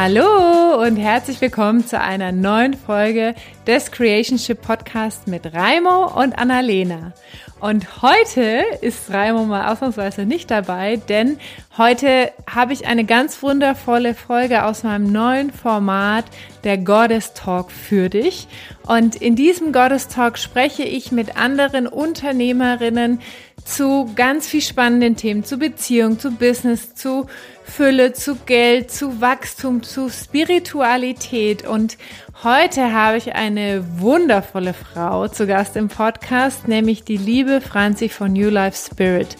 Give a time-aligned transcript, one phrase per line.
[0.00, 3.34] Hallo und herzlich willkommen zu einer neuen Folge
[3.66, 7.14] des Creationship Podcast mit Raimo und Annalena.
[7.58, 11.40] Und heute ist Raimo mal ausnahmsweise nicht dabei, denn
[11.76, 16.26] heute habe ich eine ganz wundervolle Folge aus meinem neuen Format,
[16.62, 18.46] der Goddess Talk für dich.
[18.86, 23.18] Und in diesem Goddess Talk spreche ich mit anderen Unternehmerinnen
[23.68, 27.26] zu ganz viel spannenden Themen, zu Beziehung, zu Business, zu
[27.64, 31.66] Fülle, zu Geld, zu Wachstum, zu Spiritualität.
[31.66, 31.98] Und
[32.42, 38.32] heute habe ich eine wundervolle Frau zu Gast im Podcast, nämlich die liebe Franzi von
[38.32, 39.36] New Life Spirit.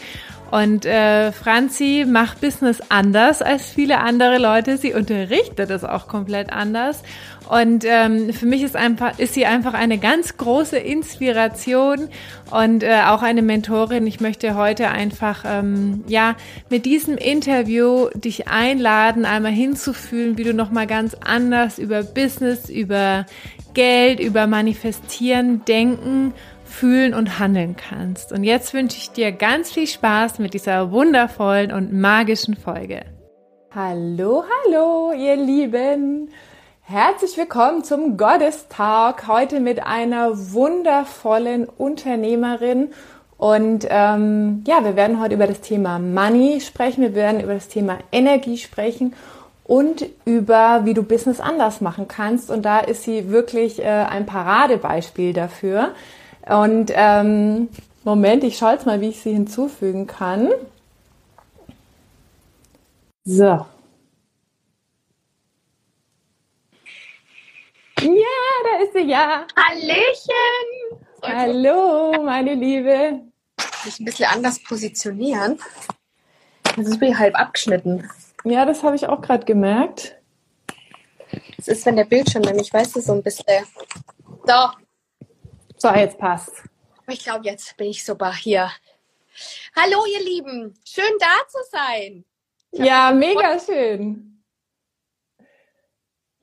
[0.50, 4.78] Und äh, Franzi macht Business anders als viele andere Leute.
[4.78, 7.02] Sie unterrichtet es auch komplett anders.
[7.48, 12.08] Und ähm, für mich ist, einfach, ist sie einfach eine ganz große Inspiration
[12.50, 14.06] und äh, auch eine Mentorin.
[14.06, 16.36] Ich möchte heute einfach ähm, ja
[16.68, 23.24] mit diesem Interview dich einladen, einmal hinzufühlen, wie du nochmal ganz anders über Business, über
[23.72, 26.34] Geld, über Manifestieren denken
[26.66, 28.30] fühlen und handeln kannst.
[28.30, 33.06] Und jetzt wünsche ich dir ganz viel Spaß mit dieser wundervollen und magischen Folge.
[33.74, 36.28] Hallo, hallo, ihr Lieben!
[36.90, 39.26] Herzlich willkommen zum Goddess Talk.
[39.26, 42.92] Heute mit einer wundervollen Unternehmerin.
[43.36, 47.02] Und ähm, ja, wir werden heute über das Thema Money sprechen.
[47.02, 49.12] Wir werden über das Thema Energie sprechen
[49.64, 52.50] und über, wie du Business anders machen kannst.
[52.50, 55.90] Und da ist sie wirklich äh, ein Paradebeispiel dafür.
[56.48, 57.68] Und ähm,
[58.02, 60.48] Moment, ich schaue jetzt mal, wie ich sie hinzufügen kann.
[63.24, 63.66] So.
[69.08, 69.46] Ja.
[69.56, 71.00] Hallöchen!
[71.22, 73.22] Hallo, meine Liebe.
[73.86, 75.58] Mich ein bisschen anders positionieren.
[76.76, 78.06] Das ist wie halb abgeschnitten.
[78.44, 80.14] Ja, das habe ich auch gerade gemerkt.
[81.56, 83.64] Das ist, wenn der Bildschirm nämlich, weißt du, so ein bisschen.
[84.46, 84.68] So.
[85.78, 86.52] So, jetzt passt.
[87.06, 88.70] Ich glaube, jetzt bin ich super hier.
[89.74, 90.78] Hallo, ihr Lieben.
[90.84, 92.26] Schön da zu sein.
[92.72, 94.37] Ja, mega schön.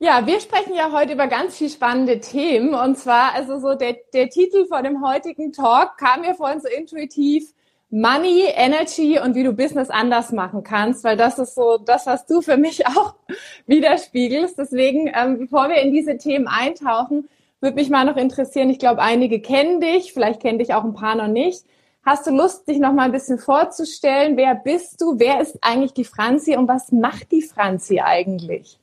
[0.06, 2.74] Ja, wir sprechen ja heute über ganz viel spannende Themen.
[2.74, 6.68] Und zwar, also so der, der Titel von dem heutigen Talk kam mir vorhin so
[6.68, 7.52] intuitiv.
[7.90, 12.24] Money, Energy und wie du Business anders machen kannst, weil das ist so das, was
[12.24, 13.16] du für mich auch
[13.66, 14.56] widerspiegelst.
[14.56, 17.28] Deswegen, ähm, bevor wir in diese Themen eintauchen,
[17.60, 18.70] würde mich mal noch interessieren.
[18.70, 21.64] Ich glaube, einige kennen dich, vielleicht kennen dich auch ein paar noch nicht.
[22.04, 24.36] Hast du Lust, dich noch mal ein bisschen vorzustellen?
[24.36, 25.18] Wer bist du?
[25.18, 28.78] Wer ist eigentlich die Franzi und was macht die Franzi eigentlich?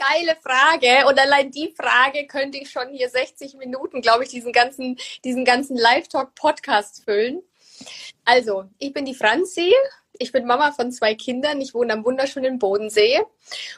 [0.00, 1.06] Geile Frage.
[1.06, 5.44] Und allein die Frage könnte ich schon hier 60 Minuten, glaube ich, diesen ganzen, diesen
[5.44, 7.42] ganzen Live-Talk-Podcast füllen.
[8.24, 9.72] Also, ich bin die Franzi.
[10.22, 11.62] Ich bin Mama von zwei Kindern.
[11.62, 13.20] Ich wohne am wunderschönen Bodensee.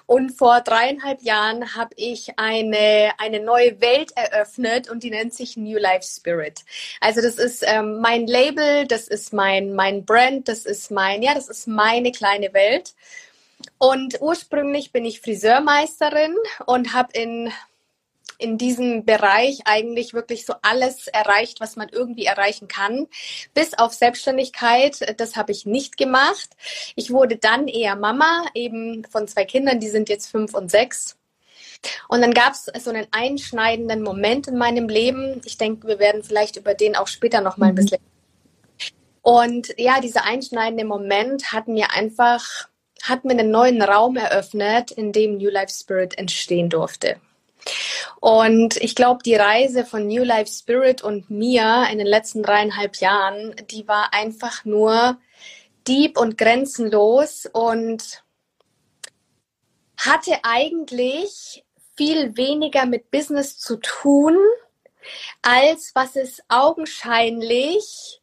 [0.06, 5.56] Und vor dreieinhalb Jahren habe ich eine, eine neue Welt eröffnet und die nennt sich
[5.56, 6.64] New Life Spirit.
[7.00, 11.32] Also das ist ähm, mein Label, das ist mein, mein Brand, das ist mein, ja,
[11.32, 12.94] das ist meine kleine Welt.
[13.78, 16.34] Und ursprünglich bin ich Friseurmeisterin
[16.66, 17.52] und habe in,
[18.38, 23.06] in diesem Bereich eigentlich wirklich so alles erreicht, was man irgendwie erreichen kann.
[23.54, 26.50] Bis auf Selbstständigkeit, das habe ich nicht gemacht.
[26.96, 31.16] Ich wurde dann eher Mama, eben von zwei Kindern, die sind jetzt fünf und sechs.
[32.08, 35.40] Und dann gab es so einen einschneidenden Moment in meinem Leben.
[35.44, 37.76] Ich denke, wir werden vielleicht über den auch später noch mal ein mhm.
[37.76, 37.98] bisschen.
[39.22, 42.68] Und ja, dieser einschneidende Moment hat mir einfach
[43.02, 47.20] hat mir einen neuen Raum eröffnet, in dem New Life Spirit entstehen durfte.
[48.20, 52.96] Und ich glaube, die Reise von New Life Spirit und mir in den letzten dreieinhalb
[52.96, 55.18] Jahren, die war einfach nur
[55.86, 58.22] deep und grenzenlos und
[59.96, 61.64] hatte eigentlich
[61.96, 64.36] viel weniger mit Business zu tun,
[65.42, 68.21] als was es augenscheinlich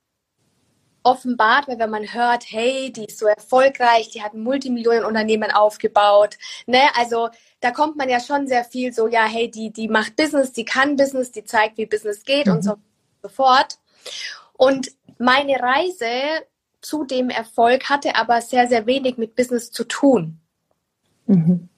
[1.04, 6.38] offenbart, weil wenn man hört, hey, die ist so erfolgreich, die hat ein Multimillionenunternehmen aufgebaut,
[6.66, 7.30] ne, also
[7.62, 10.66] da kommt man ja schon sehr viel so, ja, hey, die, die macht Business, die
[10.66, 12.54] kann Business, die zeigt, wie Business geht mhm.
[12.54, 12.76] und so,
[13.22, 13.80] so fort.
[14.54, 16.08] Und meine Reise
[16.82, 20.40] zu dem Erfolg hatte aber sehr, sehr wenig mit Business zu tun.
[21.28, 21.70] Mhm.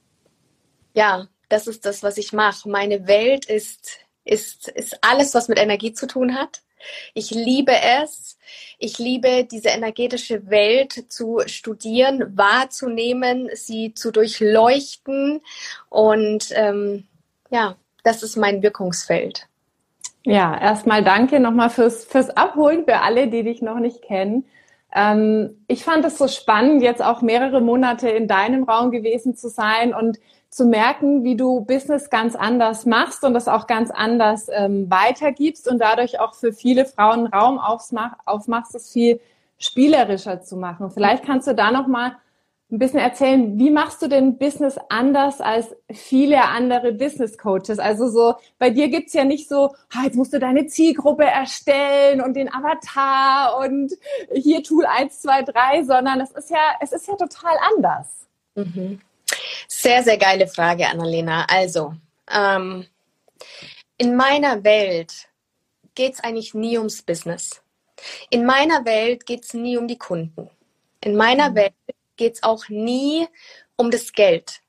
[0.93, 2.69] Ja, das ist das, was ich mache.
[2.69, 6.61] Meine Welt ist, ist, ist alles, was mit Energie zu tun hat.
[7.13, 8.37] Ich liebe es.
[8.79, 15.41] Ich liebe diese energetische Welt zu studieren, wahrzunehmen, sie zu durchleuchten.
[15.89, 17.07] Und ähm,
[17.49, 19.47] ja, das ist mein Wirkungsfeld.
[20.23, 24.45] Ja, erstmal danke nochmal fürs, fürs Abholen für alle, die dich noch nicht kennen.
[24.93, 29.49] Ähm, ich fand es so spannend, jetzt auch mehrere Monate in deinem Raum gewesen zu
[29.49, 30.19] sein und
[30.51, 35.67] zu merken, wie du Business ganz anders machst und das auch ganz anders ähm, weitergibst
[35.67, 39.21] und dadurch auch für viele Frauen Raum aufmachst, es viel
[39.57, 40.91] spielerischer zu machen.
[40.91, 42.17] Vielleicht kannst du da noch mal
[42.69, 47.79] ein bisschen erzählen, wie machst du denn Business anders als viele andere Business Coaches?
[47.79, 52.21] Also so, bei dir gibt's ja nicht so, ah, jetzt musst du deine Zielgruppe erstellen
[52.21, 53.93] und den Avatar und
[54.33, 58.27] hier Tool 1, 2, 3, sondern es ist ja, es ist ja total anders.
[58.55, 58.99] Mhm.
[59.73, 61.45] Sehr, sehr geile Frage, Annalena.
[61.45, 61.93] Also,
[62.29, 62.85] ähm,
[63.97, 65.29] in meiner Welt
[65.95, 67.63] geht's eigentlich nie ums Business.
[68.29, 70.49] In meiner Welt geht's nie um die Kunden.
[70.99, 71.55] In meiner mhm.
[71.55, 71.73] Welt
[72.17, 73.29] geht es auch nie
[73.77, 74.59] um das Geld.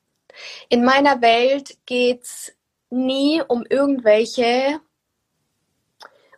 [0.69, 2.53] In meiner Welt geht es
[2.89, 4.79] nie um irgendwelche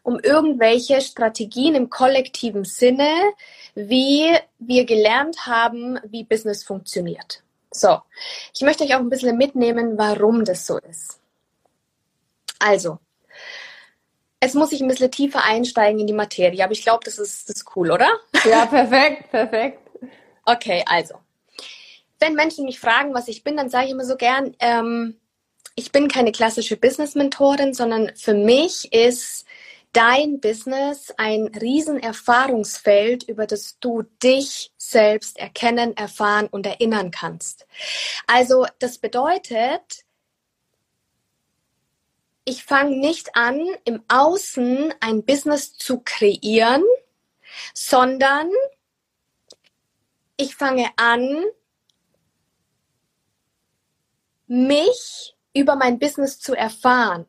[0.02, 3.12] um irgendwelche Strategien im kollektiven Sinne,
[3.76, 7.45] wie wir gelernt haben, wie Business funktioniert.
[7.76, 8.00] So,
[8.54, 11.20] ich möchte euch auch ein bisschen mitnehmen, warum das so ist.
[12.58, 13.00] Also,
[14.40, 17.50] es muss ich ein bisschen tiefer einsteigen in die Materie, aber ich glaube, das ist,
[17.50, 18.08] das ist cool, oder?
[18.46, 19.80] Ja, perfekt, perfekt.
[20.46, 21.16] Okay, also.
[22.20, 25.20] Wenn Menschen mich fragen, was ich bin, dann sage ich immer so gern, ähm,
[25.76, 29.46] ich bin keine klassische Business-Mentorin, sondern für mich ist
[29.96, 37.66] dein Business ein Riesenerfahrungsfeld, über das du dich selbst erkennen, erfahren und erinnern kannst.
[38.28, 40.04] Also das bedeutet,
[42.44, 46.84] ich fange nicht an, im Außen ein Business zu kreieren,
[47.74, 48.50] sondern
[50.36, 51.44] ich fange an,
[54.48, 57.26] mich über mein Business zu erfahren.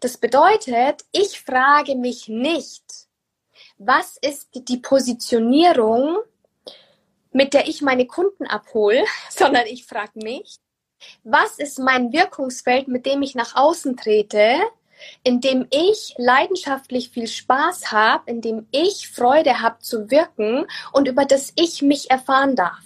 [0.00, 2.84] Das bedeutet, ich frage mich nicht,
[3.78, 6.18] was ist die Positionierung,
[7.32, 10.56] mit der ich meine Kunden abhole, sondern ich frage mich,
[11.22, 14.56] was ist mein Wirkungsfeld, mit dem ich nach außen trete,
[15.22, 21.06] in dem ich leidenschaftlich viel Spaß habe, in dem ich Freude habe zu wirken und
[21.06, 22.82] über das ich mich erfahren darf.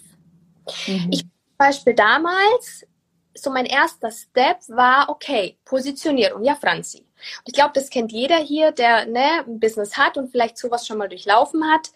[0.87, 1.09] Mhm.
[1.11, 2.87] Ich zum Beispiel damals,
[3.35, 7.07] so mein erster Step war, okay, Positionierung, ja Franzi.
[7.47, 10.99] Ich glaube, das kennt jeder hier, der ne, ein Business hat und vielleicht sowas schon
[10.99, 11.91] mal durchlaufen hat.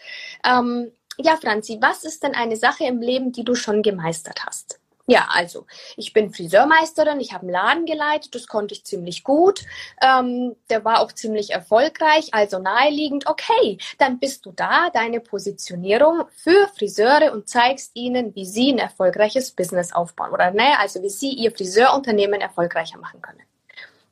[0.45, 4.79] Ähm, ja, Franzi, was ist denn eine Sache im Leben, die du schon gemeistert hast?
[5.09, 5.67] Ja, also
[5.97, 9.61] ich bin Friseurmeisterin, ich habe einen Laden geleitet, das konnte ich ziemlich gut.
[10.03, 16.25] Ähm, der war auch ziemlich erfolgreich, also naheliegend, okay, dann bist du da, deine Positionierung
[16.35, 21.11] für Friseure und zeigst ihnen, wie sie ein erfolgreiches Business aufbauen oder ne, also wie
[21.11, 23.43] sie ihr Friseurunternehmen erfolgreicher machen können.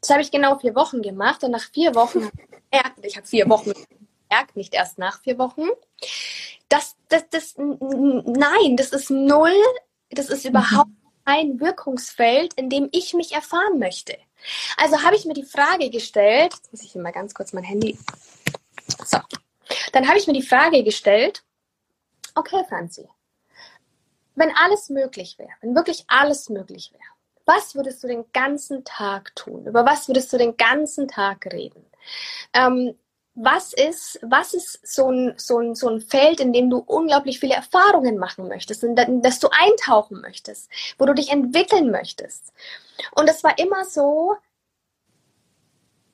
[0.01, 2.31] Das habe ich genau vier Wochen gemacht und nach vier Wochen,
[3.03, 3.73] ich habe vier Wochen
[4.29, 5.67] gemerkt, nicht erst nach vier Wochen,
[6.69, 9.51] das, das, das, nein, das ist null
[10.15, 11.11] das ist überhaupt mhm.
[11.25, 14.17] ein Wirkungsfeld, in dem ich mich erfahren möchte.
[14.77, 17.65] Also habe ich mir die Frage gestellt, jetzt muss ich hier mal ganz kurz mein
[17.65, 17.99] Handy.
[19.05, 19.19] So.
[19.93, 21.43] Dann habe ich mir die Frage gestellt,
[22.35, 23.09] okay, Franzi,
[24.35, 27.03] wenn alles möglich wäre, wenn wirklich alles möglich wäre,
[27.47, 29.67] was würdest du den ganzen Tag tun?
[29.67, 31.85] Über was würdest du den ganzen Tag reden?
[32.53, 32.99] Ähm,
[33.35, 37.41] was ist, was ist so ein, so, ein, so ein Feld, in dem du unglaublich
[37.41, 42.53] viele Erfahrungen machen möchtest, in das du eintauchen möchtest, wo du dich entwickeln möchtest.
[43.13, 44.37] Und es war immer so,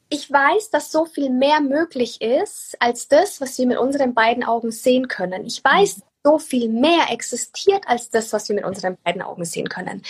[0.09, 4.42] ich weiß, dass so viel mehr möglich ist als das, was wir mit unseren beiden
[4.42, 5.44] Augen sehen können.
[5.44, 9.68] Ich weiß, so viel mehr existiert als das, was wir mit unseren beiden Augen sehen
[9.68, 10.02] können.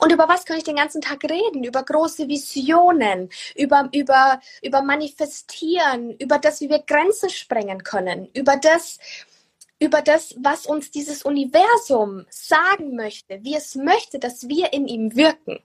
[0.00, 1.64] Und über was kann ich den ganzen Tag reden?
[1.64, 8.56] Über große Visionen, über, über, über Manifestieren, über das, wie wir Grenzen sprengen können, über
[8.56, 8.98] das,
[9.78, 15.16] über das, was uns dieses Universum sagen möchte, wie es möchte, dass wir in ihm
[15.16, 15.60] wirken.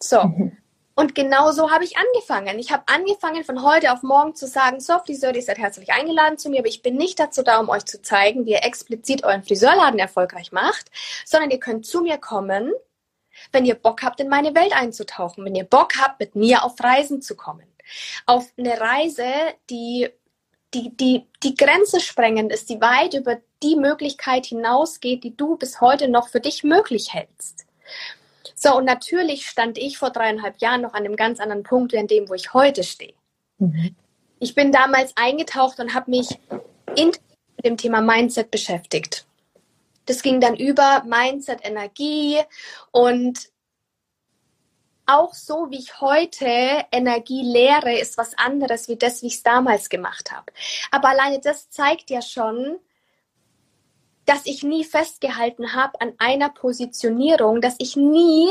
[0.00, 0.22] So.
[0.22, 0.56] Mhm.
[0.98, 2.58] Und genau so habe ich angefangen.
[2.58, 6.38] Ich habe angefangen, von heute auf morgen zu sagen, so, Friseur, ihr seid herzlich eingeladen
[6.38, 9.22] zu mir, aber ich bin nicht dazu da, um euch zu zeigen, wie ihr explizit
[9.22, 10.90] euren Friseurladen erfolgreich macht,
[11.24, 12.72] sondern ihr könnt zu mir kommen,
[13.52, 16.74] wenn ihr Bock habt, in meine Welt einzutauchen, wenn ihr Bock habt, mit mir auf
[16.82, 17.72] Reisen zu kommen.
[18.26, 19.24] Auf eine Reise,
[19.70, 20.08] die
[20.74, 25.80] die, die, die Grenze sprengend ist, die weit über die Möglichkeit hinausgeht, die du bis
[25.80, 27.66] heute noch für dich möglich hältst.
[28.54, 31.98] So, und natürlich stand ich vor dreieinhalb Jahren noch an einem ganz anderen Punkt, wie
[31.98, 33.14] an dem, wo ich heute stehe.
[33.58, 33.94] Mhm.
[34.40, 36.38] Ich bin damals eingetaucht und habe mich
[36.96, 39.26] mit dem Thema Mindset beschäftigt.
[40.06, 42.38] Das ging dann über Mindset, Energie
[42.92, 43.50] und
[45.08, 49.42] auch so, wie ich heute Energie lehre, ist was anderes wie das, wie ich es
[49.42, 50.52] damals gemacht habe.
[50.90, 52.78] Aber alleine das zeigt ja schon,
[54.28, 58.48] dass ich nie festgehalten habe an einer Positionierung, dass ich nie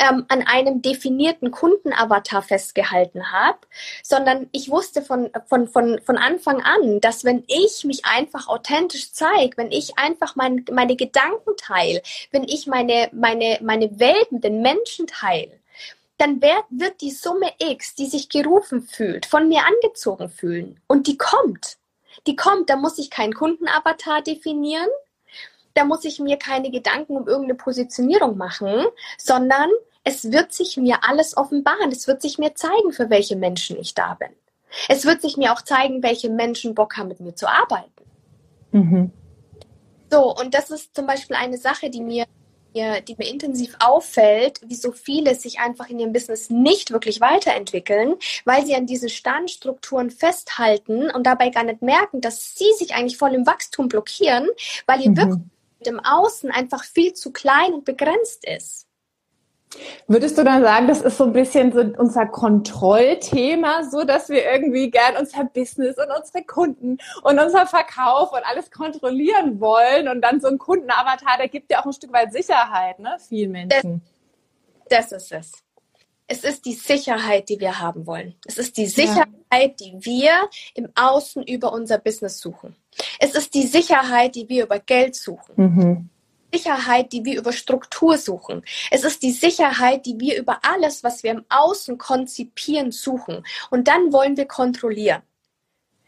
[0.00, 3.58] ähm, an einem definierten Kundenavatar festgehalten habe,
[4.02, 9.12] sondern ich wusste von, von, von, von Anfang an, dass wenn ich mich einfach authentisch
[9.12, 14.44] zeige, wenn ich einfach mein, meine Gedanken teile, wenn ich meine, meine, meine Welt mit
[14.44, 15.60] den Menschen teile,
[16.16, 20.80] dann wird, wird die Summe X, die sich gerufen fühlt, von mir angezogen fühlen.
[20.86, 21.76] Und die kommt.
[22.26, 24.88] Die kommt, da muss ich keinen Kundenavatar definieren,
[25.78, 29.70] da muss ich mir keine Gedanken um irgendeine Positionierung machen, sondern
[30.02, 31.92] es wird sich mir alles offenbaren.
[31.92, 34.30] Es wird sich mir zeigen, für welche Menschen ich da bin.
[34.88, 37.92] Es wird sich mir auch zeigen, welche Menschen Bock haben, mit mir zu arbeiten.
[38.72, 39.12] Mhm.
[40.10, 42.26] So, und das ist zum Beispiel eine Sache, die mir,
[42.74, 48.16] die mir intensiv auffällt, wie so viele sich einfach in ihrem Business nicht wirklich weiterentwickeln,
[48.44, 53.16] weil sie an diesen Standstrukturen festhalten und dabei gar nicht merken, dass sie sich eigentlich
[53.16, 54.48] voll im Wachstum blockieren,
[54.86, 58.88] weil ihr mhm im Außen einfach viel zu klein und begrenzt ist.
[60.06, 64.50] Würdest du dann sagen, das ist so ein bisschen so unser Kontrollthema, so dass wir
[64.50, 70.22] irgendwie gern unser Business und unsere Kunden und unser Verkauf und alles kontrollieren wollen und
[70.22, 74.02] dann so ein Kundenavatar, der gibt ja auch ein Stück weit Sicherheit, ne, vielen Menschen.
[74.88, 75.52] Das, das ist es.
[76.30, 78.34] Es ist die Sicherheit, die wir haben wollen.
[78.46, 79.68] Es ist die Sicherheit, ja.
[79.68, 80.32] die wir
[80.74, 82.76] im Außen über unser Business suchen.
[83.18, 85.54] Es ist die Sicherheit, die wir über Geld suchen.
[85.56, 86.10] Mhm.
[86.52, 88.64] Sicherheit, die wir über Struktur suchen.
[88.90, 93.44] Es ist die Sicherheit, die wir über alles, was wir im Außen konzipieren, suchen.
[93.70, 95.22] Und dann wollen wir kontrollieren.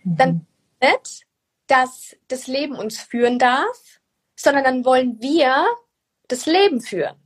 [0.03, 0.17] Mhm.
[0.17, 0.47] Dann
[0.81, 1.27] nicht,
[1.67, 4.01] dass das Leben uns führen darf,
[4.35, 5.67] sondern dann wollen wir
[6.29, 7.17] das Leben führen.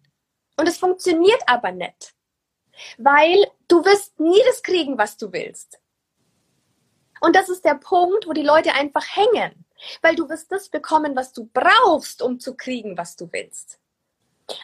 [0.57, 2.15] Und es funktioniert aber nicht.
[2.99, 5.79] Weil du wirst nie das kriegen, was du willst.
[7.25, 9.65] Und das ist der Punkt, wo die Leute einfach hängen.
[10.03, 13.79] Weil du wirst das bekommen, was du brauchst, um zu kriegen, was du willst.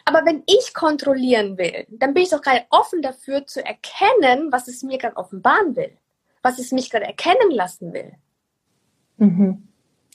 [0.05, 4.67] Aber wenn ich kontrollieren will, dann bin ich doch gerade offen dafür zu erkennen, was
[4.67, 5.97] es mir gerade offenbaren will.
[6.43, 8.13] Was es mich gerade erkennen lassen will.
[9.17, 9.67] Mhm.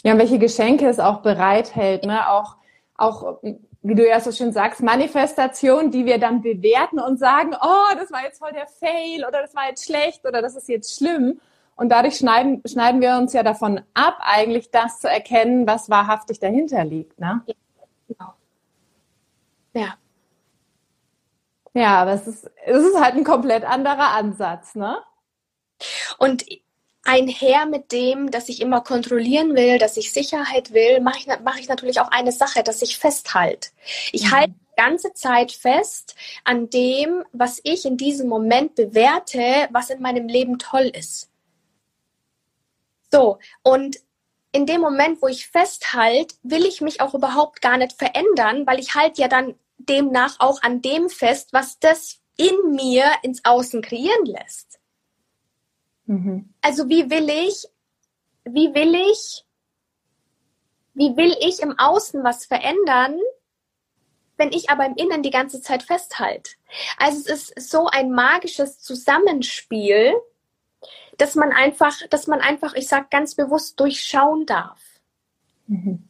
[0.04, 2.28] Ja, welche Geschenke es auch bereithält, ne?
[2.30, 2.56] Auch,
[2.96, 3.38] auch,
[3.82, 8.10] wie du ja so schön sagst, Manifestation, die wir dann bewerten und sagen, oh, das
[8.12, 11.40] war jetzt voll der Fail oder das war jetzt schlecht oder das ist jetzt schlimm.
[11.76, 16.40] Und dadurch schneiden, schneiden wir uns ja davon ab, eigentlich das zu erkennen, was wahrhaftig
[16.40, 17.20] dahinter liegt.
[17.20, 17.42] Ne?
[17.46, 17.54] Ja,
[18.08, 18.34] genau.
[19.74, 19.94] Ja.
[21.74, 24.96] Ja, aber es ist, es ist halt ein komplett anderer Ansatz, ne?
[26.16, 26.46] Und
[27.04, 31.60] einher mit dem, dass ich immer kontrollieren will, dass ich Sicherheit will, mache ich, mache
[31.60, 33.68] ich natürlich auch eine Sache, dass ich festhalte.
[34.12, 34.30] Ich mhm.
[34.32, 40.00] halte die ganze Zeit fest an dem, was ich in diesem Moment bewerte, was in
[40.00, 41.28] meinem Leben toll ist.
[43.12, 43.96] So, und
[44.52, 48.78] in dem Moment, wo ich festhalte, will ich mich auch überhaupt gar nicht verändern, weil
[48.80, 53.82] ich halte ja dann demnach auch an dem fest, was das in mir ins Außen
[53.82, 54.78] kreieren lässt.
[56.06, 56.54] Mhm.
[56.62, 57.66] Also wie will ich,
[58.44, 59.44] wie will ich,
[60.94, 63.18] wie will ich im Außen was verändern,
[64.38, 66.52] wenn ich aber im Innen die ganze Zeit festhalte?
[66.96, 70.14] Also es ist so ein magisches Zusammenspiel
[71.18, 74.80] dass man einfach, dass man einfach, ich sag ganz bewusst, durchschauen darf.
[75.66, 76.02] Mhm.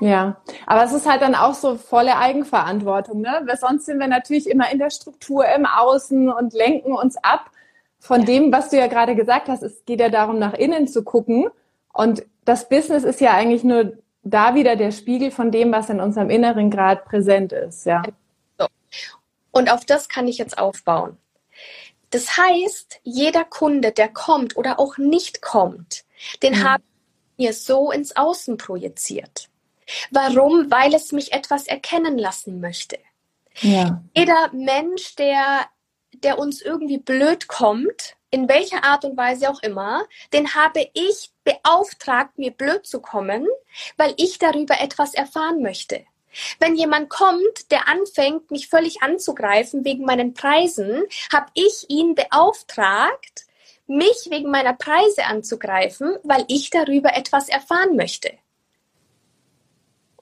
[0.00, 3.42] Ja, aber es ist halt dann auch so volle Eigenverantwortung, ne?
[3.46, 7.50] Weil sonst sind wir natürlich immer in der Struktur im Außen und lenken uns ab
[8.00, 8.26] von ja.
[8.26, 9.62] dem, was du ja gerade gesagt hast.
[9.62, 11.48] Es geht ja darum, nach innen zu gucken.
[11.92, 16.00] Und das Business ist ja eigentlich nur da wieder der Spiegel von dem, was in
[16.00, 18.02] unserem Inneren gerade präsent ist, ja.
[18.58, 18.66] So.
[19.52, 21.16] Und auf das kann ich jetzt aufbauen.
[22.14, 26.04] Das heißt, jeder Kunde, der kommt oder auch nicht kommt,
[26.44, 26.62] den mhm.
[26.62, 26.84] haben
[27.36, 29.48] wir so ins Außen projiziert.
[30.12, 30.70] Warum?
[30.70, 33.00] Weil es mich etwas erkennen lassen möchte.
[33.62, 34.00] Ja.
[34.16, 35.66] Jeder Mensch, der,
[36.12, 41.32] der uns irgendwie blöd kommt, in welcher Art und Weise auch immer, den habe ich
[41.42, 43.48] beauftragt, mir blöd zu kommen,
[43.96, 46.04] weil ich darüber etwas erfahren möchte.
[46.58, 53.46] Wenn jemand kommt, der anfängt, mich völlig anzugreifen wegen meinen Preisen, habe ich ihn beauftragt,
[53.86, 58.32] mich wegen meiner Preise anzugreifen, weil ich darüber etwas erfahren möchte.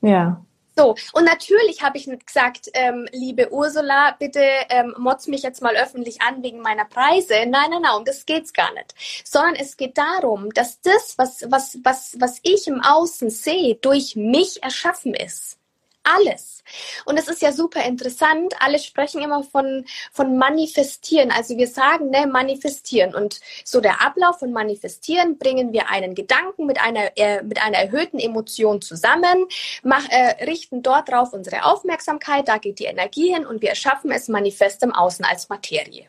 [0.01, 0.45] Ja.
[0.75, 5.61] So, und natürlich habe ich nicht gesagt, ähm, liebe Ursula, bitte ähm, motz mich jetzt
[5.61, 7.35] mal öffentlich an wegen meiner Preise.
[7.47, 8.95] Nein, nein, nein, um das geht's gar nicht.
[9.25, 14.17] Sondern es geht darum, dass das, was, was, was, was ich im Außen sehe, durch
[14.17, 15.59] mich erschaffen ist.
[16.05, 16.63] Alles.
[17.05, 18.55] Und es ist ja super interessant.
[18.61, 21.31] Alle sprechen immer von, von manifestieren.
[21.31, 23.15] Also wir sagen, ne, manifestieren.
[23.15, 27.79] Und so der Ablauf von manifestieren bringen wir einen Gedanken mit einer, äh, mit einer
[27.79, 29.47] erhöhten Emotion zusammen,
[29.83, 34.11] mach, äh, richten dort drauf unsere Aufmerksamkeit, da geht die Energie hin und wir erschaffen
[34.11, 36.07] es manifest im Außen als Materie.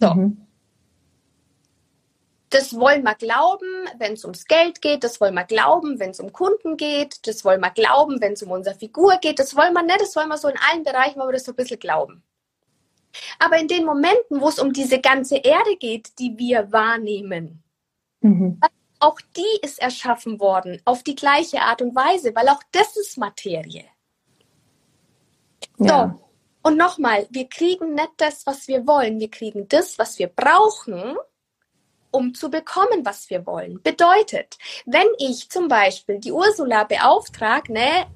[0.00, 0.14] So.
[0.14, 0.46] Mhm
[2.54, 6.20] das wollen wir glauben, wenn es ums Geld geht, das wollen wir glauben, wenn es
[6.20, 9.72] um Kunden geht, das wollen wir glauben, wenn es um unsere Figur geht, das wollen
[9.72, 11.78] wir nicht, das wollen wir so in allen Bereichen, wo wir das so ein bisschen
[11.78, 12.22] glauben.
[13.38, 17.62] Aber in den Momenten, wo es um diese ganze Erde geht, die wir wahrnehmen,
[18.20, 18.60] mhm.
[19.00, 23.18] auch die ist erschaffen worden auf die gleiche Art und Weise, weil auch das ist
[23.18, 23.84] Materie.
[25.78, 26.14] Ja.
[26.14, 26.20] So.
[26.64, 29.18] Und nochmal, wir kriegen nicht das, was wir wollen.
[29.18, 31.16] Wir kriegen das, was wir brauchen,
[32.12, 33.82] um zu bekommen, was wir wollen.
[33.82, 38.06] Bedeutet, wenn ich zum Beispiel die Ursula beauftrage, ne,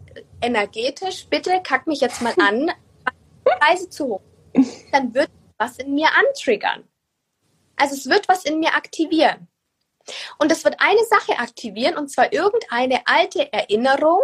[0.40, 2.70] energetisch, bitte kack mich jetzt mal an,
[3.44, 4.20] Preise zu hoch,
[4.92, 6.84] dann wird was in mir antriggern.
[7.76, 9.48] Also es wird was in mir aktivieren.
[10.38, 14.20] Und es wird eine Sache aktivieren, und zwar irgendeine alte Erinnerung,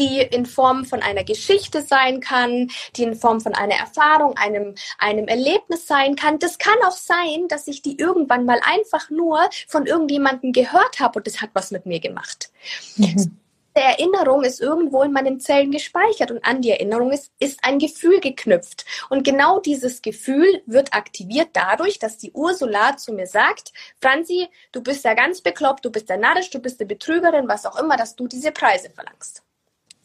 [0.00, 4.74] die in Form von einer Geschichte sein kann, die in Form von einer Erfahrung, einem,
[4.98, 6.38] einem Erlebnis sein kann.
[6.38, 9.38] Das kann auch sein, dass ich die irgendwann mal einfach nur
[9.68, 12.50] von irgendjemandem gehört habe und das hat was mit mir gemacht.
[12.96, 13.36] Mhm.
[13.76, 17.78] Die Erinnerung ist irgendwo in meinen Zellen gespeichert und an die Erinnerung ist, ist ein
[17.78, 18.84] Gefühl geknüpft.
[19.10, 24.82] Und genau dieses Gefühl wird aktiviert dadurch, dass die Ursula zu mir sagt, Franzi, du
[24.82, 27.96] bist ja ganz bekloppt, du bist der Narrisch, du bist eine Betrügerin, was auch immer,
[27.96, 29.44] dass du diese Preise verlangst.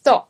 [0.05, 0.23] So.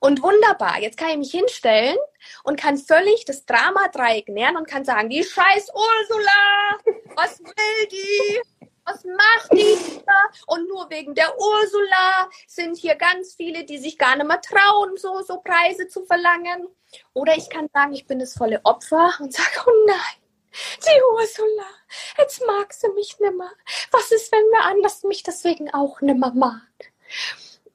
[0.00, 1.96] Und wunderbar, jetzt kann ich mich hinstellen
[2.42, 6.78] und kann völlig das Drama-Dreieck nähern und kann sagen, die scheiß Ursula,
[7.14, 8.40] was will die?
[8.84, 10.02] Was macht die?
[10.48, 14.96] Und nur wegen der Ursula sind hier ganz viele, die sich gar nicht mehr trauen,
[14.96, 16.66] so, so Preise zu verlangen.
[17.12, 20.22] Oder ich kann sagen, ich bin das volle Opfer und sage, oh nein,
[20.84, 21.68] die Ursula,
[22.18, 23.52] jetzt mag sie mich nimmer.
[23.92, 26.92] Was ist, wenn mir anders mich deswegen auch nimmer mag?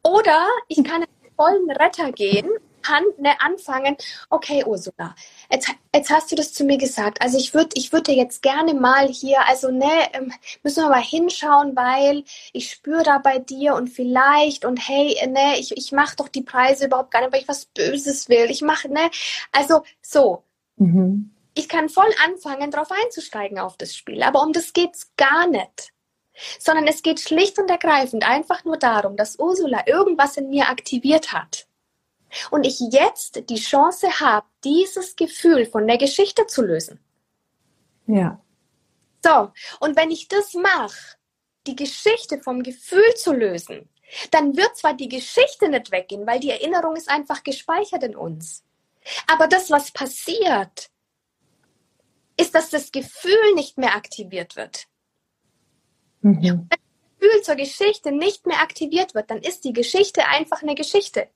[0.03, 1.05] Oder ich kann
[1.37, 2.49] vollen Retter gehen,
[2.81, 3.97] kann ne, anfangen,
[4.29, 5.15] okay, Ursula,
[5.51, 7.21] jetzt, jetzt hast du das zu mir gesagt.
[7.21, 10.31] Also ich würde ich würd dir jetzt gerne mal hier, also ne, ähm,
[10.63, 12.23] müssen wir mal hinschauen, weil
[12.53, 16.43] ich spüre da bei dir und vielleicht und hey, ne, ich, ich mache doch die
[16.43, 18.49] Preise überhaupt gar nicht, weil ich was Böses will.
[18.49, 19.09] Ich mache, ne,
[19.51, 20.43] also so.
[20.77, 21.31] Mhm.
[21.55, 25.91] Ich kann voll anfangen, drauf einzusteigen auf das Spiel, aber um das geht's gar nicht
[26.59, 31.31] sondern es geht schlicht und ergreifend einfach nur darum, dass Ursula irgendwas in mir aktiviert
[31.31, 31.67] hat.
[32.51, 36.99] Und ich jetzt die Chance habe, dieses Gefühl von der Geschichte zu lösen.
[38.05, 38.41] Ja.
[39.23, 41.17] So, und wenn ich das mache,
[41.65, 43.89] die Geschichte vom Gefühl zu lösen,
[44.31, 48.63] dann wird zwar die Geschichte nicht weggehen, weil die Erinnerung ist einfach gespeichert in uns.
[49.27, 50.89] Aber das, was passiert,
[52.37, 54.87] ist, dass das Gefühl nicht mehr aktiviert wird.
[56.21, 56.41] Mhm.
[56.41, 56.79] Wenn das
[57.19, 61.27] Gefühl zur Geschichte nicht mehr aktiviert wird, dann ist die Geschichte einfach eine Geschichte.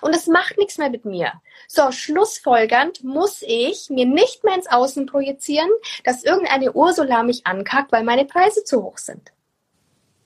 [0.00, 1.32] Und es macht nichts mehr mit mir.
[1.66, 5.68] So, schlussfolgernd muss ich mir nicht mehr ins Außen projizieren,
[6.04, 9.32] dass irgendeine Ursula mich ankackt, weil meine Preise zu hoch sind.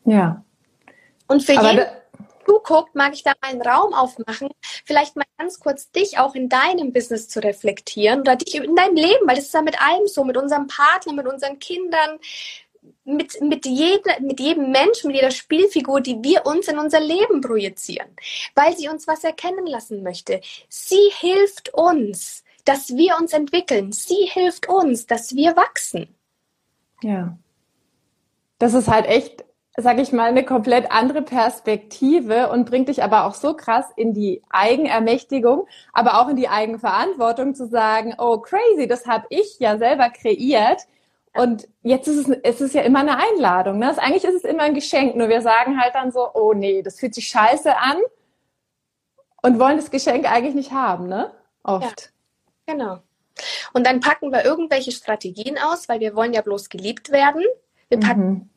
[0.05, 0.45] Ja.
[1.27, 1.87] Und für Aber jeden
[2.47, 4.51] zuguckt, mag ich da einen Raum aufmachen,
[4.85, 8.95] vielleicht mal ganz kurz dich auch in deinem Business zu reflektieren oder dich in deinem
[8.95, 12.19] Leben, weil das ist ja mit allem so, mit unserem Partner, mit unseren Kindern,
[13.07, 17.41] mit, mit, jeder, mit jedem Menschen, mit jeder Spielfigur, die wir uns in unser Leben
[17.41, 18.09] projizieren,
[18.55, 20.41] weil sie uns was erkennen lassen möchte.
[20.69, 23.93] Sie hilft uns, dass wir uns entwickeln.
[23.93, 26.15] Sie hilft uns, dass wir wachsen.
[27.03, 27.39] Ja.
[28.59, 29.45] Das ist halt echt,
[29.77, 34.15] sag ich mal, eine komplett andere Perspektive und bringt dich aber auch so krass in
[34.15, 39.79] die Eigenermächtigung, aber auch in die Eigenverantwortung zu sagen, oh crazy, das habe ich ja
[39.79, 40.83] selber kreiert
[41.37, 43.79] und jetzt ist es, es ist ja immer eine Einladung.
[43.79, 43.89] Ne?
[43.89, 46.83] Also eigentlich ist es immer ein Geschenk, nur wir sagen halt dann so, oh nee,
[46.83, 47.99] das fühlt sich scheiße an
[49.43, 51.33] und wollen das Geschenk eigentlich nicht haben, ne?
[51.63, 52.13] Oft.
[52.67, 52.99] Ja, genau.
[53.73, 57.43] Und dann packen wir irgendwelche Strategien aus, weil wir wollen ja bloß geliebt werden.
[57.89, 58.51] Wir packen mhm.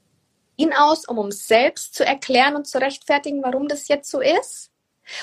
[0.56, 4.72] ihn aus, um uns selbst zu erklären und zu rechtfertigen, warum das jetzt so ist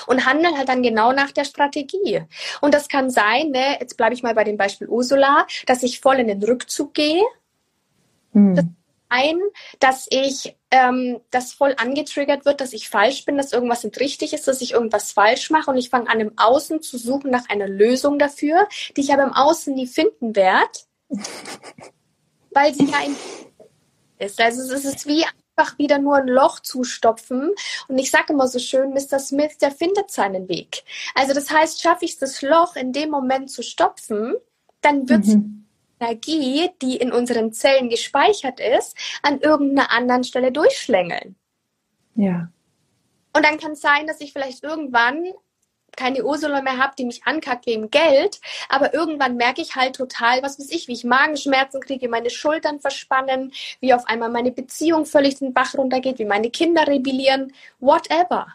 [0.05, 2.23] und handeln halt dann genau nach der Strategie.
[2.61, 5.99] Und das kann sein, ne, jetzt bleibe ich mal bei dem Beispiel Ursula, dass ich
[5.99, 7.23] voll in den Rückzug gehe
[8.37, 8.55] Mhm.
[8.55, 8.65] Das
[9.09, 9.39] ein,
[9.79, 14.33] dass ich ähm, das voll angetriggert wird, dass ich falsch bin, dass irgendwas nicht richtig
[14.33, 17.47] ist, dass ich irgendwas falsch mache und ich fange an im Außen zu suchen nach
[17.49, 20.79] einer Lösung dafür, die ich aber im Außen nie finden werde,
[22.51, 23.15] weil sie ja in
[24.19, 24.41] ist.
[24.41, 27.51] Also es ist wie einfach wieder nur ein Loch zustopfen.
[27.87, 29.19] Und ich sage immer so schön, Mr.
[29.19, 30.83] Smith, der findet seinen Weg.
[31.13, 34.33] Also das heißt, schaffe ich das Loch in dem Moment zu stopfen,
[34.81, 35.66] dann wird mhm.
[35.99, 41.35] Energie, die in unseren Zellen gespeichert ist, an irgendeiner anderen Stelle durchschlängeln.
[42.15, 42.49] Ja.
[43.33, 45.25] Und dann kann es sein, dass ich vielleicht irgendwann
[45.95, 50.43] keine Ursula mehr habe, die mich ankackt wegen Geld, aber irgendwann merke ich halt total,
[50.43, 55.05] was weiß ich, wie ich Magenschmerzen kriege, meine Schultern verspannen, wie auf einmal meine Beziehung
[55.05, 58.47] völlig den Bach runtergeht, wie meine Kinder rebellieren, whatever.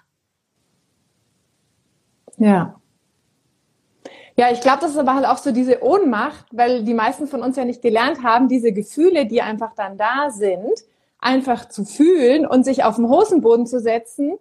[2.36, 2.80] Ja.
[4.36, 7.42] Ja, ich glaube, das ist aber halt auch so diese Ohnmacht, weil die meisten von
[7.42, 10.72] uns ja nicht gelernt haben, diese Gefühle, die einfach dann da sind,
[11.18, 14.38] einfach zu fühlen und sich auf den Hosenboden zu setzen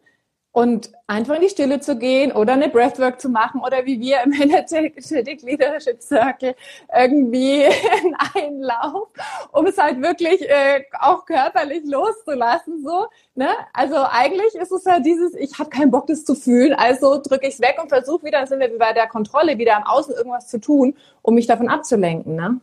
[0.53, 4.21] und einfach in die Stille zu gehen oder eine Breathwork zu machen oder wie wir
[4.23, 6.55] im Energetic Leadership Circle
[6.93, 7.63] irgendwie
[8.03, 9.07] einen Einlauf,
[9.51, 12.83] um es halt wirklich äh, auch körperlich loszulassen.
[12.83, 13.49] So, ne?
[13.73, 17.47] Also eigentlich ist es ja dieses, ich habe keinen Bock, das zu fühlen, also drücke
[17.47, 20.47] ich es weg und versuche wieder, sind wir bei der Kontrolle, wieder am Außen irgendwas
[20.47, 22.35] zu tun, um mich davon abzulenken.
[22.35, 22.59] Ne?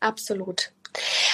[0.00, 0.72] Absolut.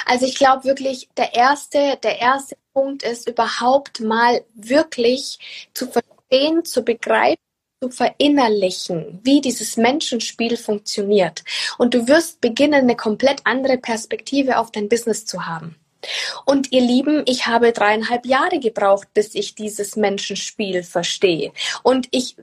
[0.07, 5.38] Also ich glaube wirklich, der erste, der erste Punkt ist überhaupt mal wirklich
[5.75, 7.38] zu verstehen, zu begreifen,
[7.83, 11.44] zu verinnerlichen, wie dieses Menschenspiel funktioniert.
[11.79, 15.77] Und du wirst beginnen, eine komplett andere Perspektive auf dein Business zu haben.
[16.46, 21.53] Und ihr Lieben, ich habe dreieinhalb Jahre gebraucht, bis ich dieses Menschenspiel verstehe.
[21.83, 22.37] Und ich,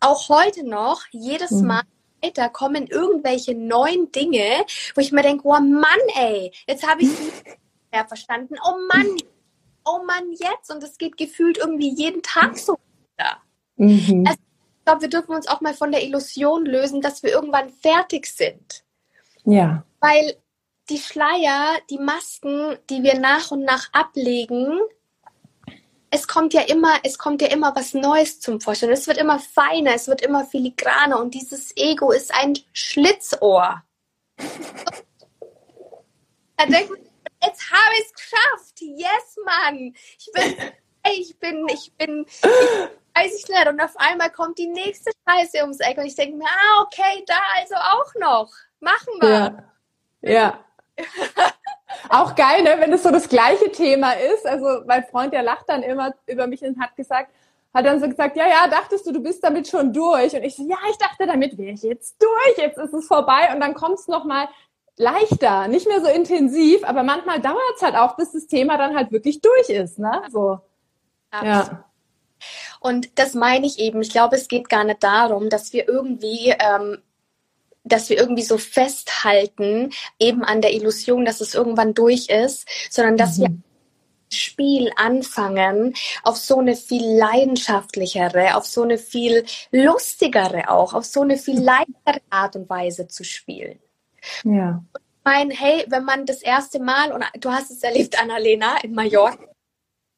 [0.00, 1.66] auch heute noch, jedes mhm.
[1.66, 1.82] Mal
[2.24, 7.08] weiter kommen irgendwelche neuen Dinge, wo ich mir denke, oh Mann, ey, jetzt habe ich
[7.08, 7.42] es
[7.92, 8.56] mehr verstanden.
[8.64, 9.16] Oh Mann,
[9.84, 10.70] oh Mann, jetzt.
[10.70, 12.76] Und es geht gefühlt irgendwie jeden Tag so
[13.18, 13.38] weiter.
[13.76, 14.24] Mhm.
[14.26, 14.38] Also,
[14.78, 18.26] ich glaube, wir dürfen uns auch mal von der Illusion lösen, dass wir irgendwann fertig
[18.26, 18.84] sind.
[19.44, 19.84] Ja.
[20.00, 20.36] Weil
[20.90, 24.80] die Schleier, die Masken, die wir nach und nach ablegen,
[26.14, 28.92] es kommt ja immer, es kommt ja immer was Neues zum Vorstellen.
[28.92, 33.82] Es wird immer feiner, es wird immer filigraner und dieses Ego ist ein Schlitzohr.
[36.56, 37.00] da denkt man,
[37.44, 38.80] jetzt habe ich es geschafft.
[38.80, 39.92] Yes, Mann.
[40.18, 40.56] Ich bin,
[41.12, 42.42] ich bin, ich bin, ich
[43.14, 43.66] weiß ich nicht.
[43.66, 47.24] Und auf einmal kommt die nächste Scheiße ums Eck und ich denke mir, ah, okay,
[47.26, 48.52] da also auch noch.
[48.78, 49.72] Machen wir.
[50.20, 50.30] Ja.
[50.30, 50.64] ja.
[52.08, 54.46] Auch geil, ne, wenn es so das gleiche Thema ist.
[54.46, 57.30] Also mein Freund, der lacht dann immer über mich und hat gesagt,
[57.74, 60.34] hat dann so gesagt, ja, ja, dachtest du, du bist damit schon durch?
[60.34, 63.50] Und ich so, ja, ich dachte, damit wäre ich jetzt durch, jetzt ist es vorbei.
[63.52, 64.48] Und dann kommt es nochmal
[64.96, 68.96] leichter, nicht mehr so intensiv, aber manchmal dauert es halt auch, bis das Thema dann
[68.96, 70.22] halt wirklich durch ist, ne?
[70.30, 70.60] So.
[71.30, 71.72] Absolut.
[71.72, 71.84] Ja.
[72.80, 74.02] Und das meine ich eben.
[74.02, 76.98] Ich glaube, es geht gar nicht darum, dass wir irgendwie ähm,
[77.84, 83.16] dass wir irgendwie so festhalten, eben an der Illusion, dass es irgendwann durch ist, sondern
[83.16, 83.42] dass mhm.
[83.42, 83.50] wir
[84.30, 91.22] Spiel anfangen, auf so eine viel leidenschaftlichere, auf so eine viel lustigere auch, auf so
[91.22, 93.78] eine viel leichtere Art und Weise zu spielen.
[94.44, 94.82] Ja.
[94.94, 98.92] Ich meine, hey, wenn man das erste Mal, und du hast es erlebt, Annalena, in
[98.92, 99.53] Mallorca,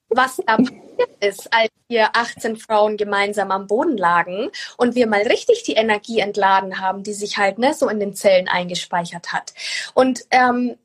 [0.08, 5.22] was da passiert ist, als wir 18 Frauen gemeinsam am Boden lagen und wir mal
[5.22, 9.52] richtig die Energie entladen haben, die sich halt ne, so in den Zellen eingespeichert hat.
[9.94, 10.76] Und ähm,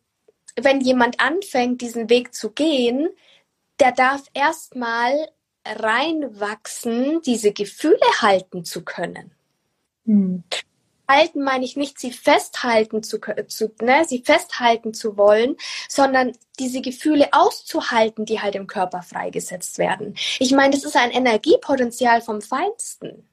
[0.59, 3.09] wenn jemand anfängt, diesen Weg zu gehen,
[3.79, 5.29] der darf erstmal
[5.65, 9.31] reinwachsen, diese Gefühle halten zu können.
[10.05, 10.43] Hm
[11.11, 15.57] halten meine ich nicht, sie festhalten zu, zu ne, sie festhalten zu wollen,
[15.89, 20.15] sondern diese Gefühle auszuhalten, die halt im Körper freigesetzt werden.
[20.39, 23.27] Ich meine, das ist ein Energiepotenzial vom Feinsten.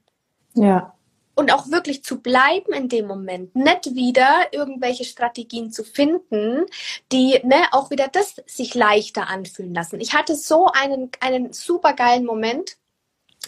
[0.53, 0.93] Ja.
[1.35, 6.65] Und auch wirklich zu bleiben in dem Moment, nicht wieder irgendwelche Strategien zu finden,
[7.13, 10.01] die ne, auch wieder das sich leichter anfühlen lassen.
[10.01, 12.75] Ich hatte so einen, einen super geilen Moment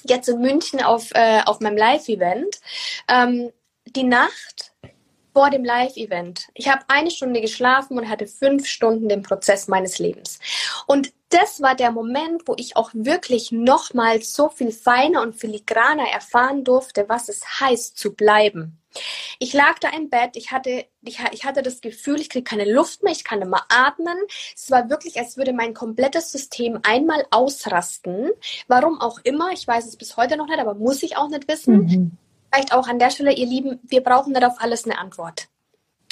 [0.03, 2.61] jetzt in München auf, äh, auf meinem Live-Event.
[3.09, 3.51] Ähm,
[3.85, 4.73] die Nacht
[5.33, 6.47] vor dem Live-Event.
[6.53, 10.39] Ich habe eine Stunde geschlafen und hatte fünf Stunden den Prozess meines Lebens.
[10.87, 16.09] Und das war der Moment, wo ich auch wirklich nochmal so viel feiner und filigraner
[16.11, 18.77] erfahren durfte, was es heißt zu bleiben.
[19.39, 22.69] Ich lag da im Bett, ich hatte, ich, ich hatte das Gefühl, ich kriege keine
[22.69, 24.17] Luft mehr, ich kann nicht mehr atmen.
[24.53, 28.31] Es war wirklich, als würde mein komplettes System einmal ausrasten.
[28.67, 31.47] Warum auch immer, ich weiß es bis heute noch nicht, aber muss ich auch nicht
[31.47, 31.85] wissen.
[31.85, 32.17] Mhm
[32.51, 35.47] vielleicht auch an der Stelle, ihr Lieben, wir brauchen darauf alles eine Antwort.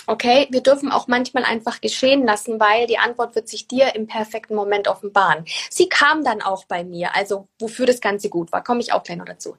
[0.08, 4.08] Okay, wir dürfen auch manchmal einfach geschehen lassen, weil die Antwort wird sich dir im
[4.08, 5.46] perfekten Moment offenbaren.
[5.70, 9.04] Sie kam dann auch bei mir, also wofür das Ganze gut war, komme ich auch
[9.04, 9.56] gleich noch dazu.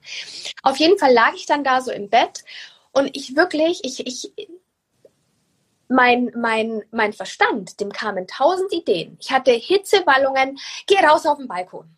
[0.63, 2.43] Auf jeden Fall lag ich dann da so im Bett
[2.91, 4.33] und ich wirklich, ich, ich,
[5.87, 9.19] mein, mein, mein Verstand, dem kamen tausend Ideen.
[9.21, 11.97] Ich hatte Hitzewallungen, geh raus auf den Balkon.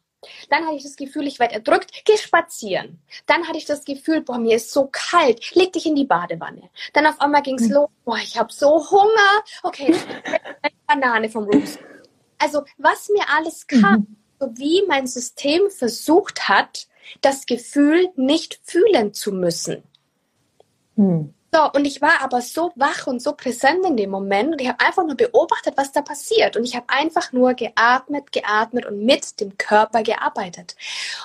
[0.51, 3.01] Dann hatte ich das Gefühl, ich werde erdrückt, geh spazieren.
[3.27, 6.71] Dann hatte ich das Gefühl, boah, mir ist so kalt, leg dich in die Badewanne.
[6.93, 7.75] Dann auf einmal ging's mhm.
[7.75, 9.45] los, boah, ich habe so Hunger.
[9.63, 9.95] Okay,
[10.63, 11.79] eine Banane vom Roos.
[12.39, 14.17] Also, was mir alles kam, mhm.
[14.41, 16.87] so wie mein System versucht hat,
[17.21, 19.83] das Gefühl nicht fühlen zu müssen.
[20.97, 21.35] Mhm.
[21.55, 24.69] So, und ich war aber so wach und so präsent in dem Moment und ich
[24.69, 26.57] habe einfach nur beobachtet, was da passiert.
[26.57, 30.77] Und ich habe einfach nur geatmet, geatmet und mit dem Körper gearbeitet.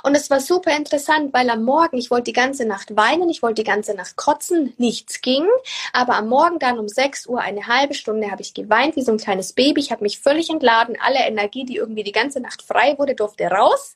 [0.03, 3.41] Und es war super interessant, weil am Morgen, ich wollte die ganze Nacht weinen, ich
[3.41, 5.47] wollte die ganze Nacht kotzen, nichts ging.
[5.93, 9.13] Aber am Morgen dann um 6 Uhr, eine halbe Stunde, habe ich geweint wie so
[9.13, 9.79] ein kleines Baby.
[9.79, 10.97] Ich habe mich völlig entladen.
[11.01, 13.95] Alle Energie, die irgendwie die ganze Nacht frei wurde, durfte raus.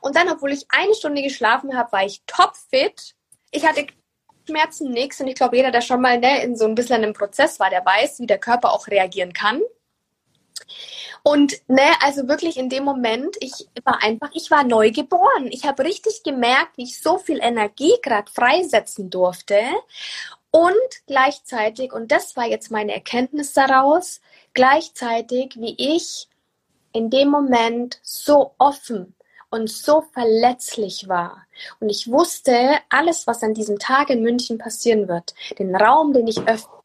[0.00, 3.14] Und dann, obwohl ich eine Stunde geschlafen habe, war ich topfit.
[3.50, 3.86] Ich hatte
[4.48, 5.20] Schmerzen nichts.
[5.20, 7.70] Und ich glaube, jeder, der schon mal ne, in so ein bisschen einem Prozess war,
[7.70, 9.60] der weiß, wie der Körper auch reagieren kann.
[11.22, 15.48] Und ne, also wirklich in dem Moment, ich war einfach, ich war neu geboren.
[15.50, 19.60] Ich habe richtig gemerkt, wie ich so viel Energie gerade freisetzen durfte.
[20.50, 20.72] Und
[21.06, 24.20] gleichzeitig, und das war jetzt meine Erkenntnis daraus,
[24.54, 26.28] gleichzeitig, wie ich
[26.92, 29.14] in dem Moment so offen
[29.50, 31.46] und so verletzlich war.
[31.80, 36.26] Und ich wusste, alles, was an diesem Tag in München passieren wird, den Raum, den
[36.26, 36.78] ich öffne,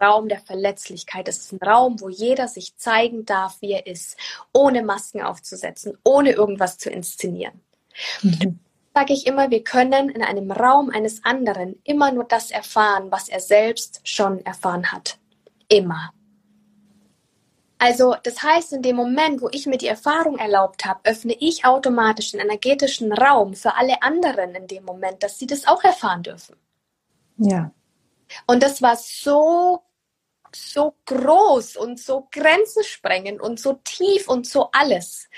[0.00, 1.28] Raum der Verletzlichkeit.
[1.28, 4.16] Es ist ein Raum, wo jeder sich zeigen darf, wie er ist,
[4.52, 7.60] ohne Masken aufzusetzen, ohne irgendwas zu inszenieren.
[8.22, 8.60] Mhm.
[8.94, 13.28] Sage ich immer, wir können in einem Raum eines anderen immer nur das erfahren, was
[13.28, 15.18] er selbst schon erfahren hat.
[15.68, 16.12] Immer.
[17.78, 21.64] Also das heißt, in dem Moment, wo ich mir die Erfahrung erlaubt habe, öffne ich
[21.64, 26.24] automatisch den energetischen Raum für alle anderen in dem Moment, dass sie das auch erfahren
[26.24, 26.56] dürfen.
[27.36, 27.70] Ja.
[28.46, 29.82] Und das war so,
[30.54, 35.28] so groß und so grenzensprengend und so tief und so alles.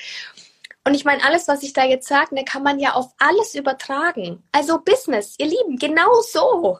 [0.84, 3.54] Und ich meine, alles, was ich da jetzt sage, ne, kann man ja auf alles
[3.54, 4.42] übertragen.
[4.50, 6.78] Also Business, ihr Lieben, genau so.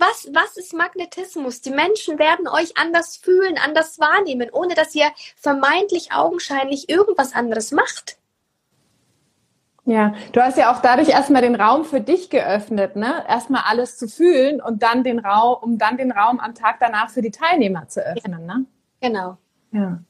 [0.00, 1.60] Was, was ist Magnetismus?
[1.60, 7.70] Die Menschen werden euch anders fühlen, anders wahrnehmen, ohne dass ihr vermeintlich augenscheinlich irgendwas anderes
[7.70, 8.16] macht.
[9.84, 13.24] Ja, du hast ja auch dadurch erstmal den Raum für dich geöffnet, ne?
[13.28, 17.10] Erstmal alles zu fühlen und dann den Raum, um dann den Raum am Tag danach
[17.10, 18.64] für die Teilnehmer zu öffnen, ne?
[19.02, 19.36] Genau.
[19.72, 20.00] Ja.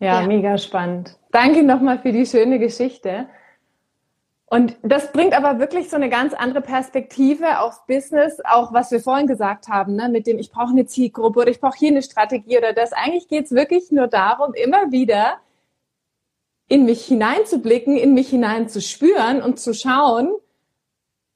[0.00, 0.26] Ja, ja.
[0.26, 1.18] mega spannend.
[1.30, 3.28] Danke nochmal für die schöne Geschichte.
[4.52, 9.00] Und das bringt aber wirklich so eine ganz andere Perspektive auf Business, auch was wir
[9.00, 12.02] vorhin gesagt haben, ne, mit dem ich brauche eine Zielgruppe oder ich brauche hier eine
[12.02, 12.92] Strategie oder das.
[12.92, 15.38] Eigentlich geht es wirklich nur darum, immer wieder
[16.68, 20.34] in mich hineinzublicken, in mich hineinzuspüren und zu schauen,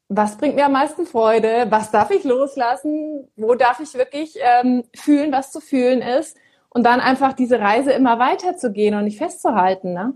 [0.09, 4.85] was bringt mir am meisten Freude, was darf ich loslassen, wo darf ich wirklich ähm,
[4.95, 6.37] fühlen, was zu fühlen ist
[6.69, 9.95] und dann einfach diese Reise immer weiterzugehen und nicht festzuhalten.
[9.95, 10.13] Ne?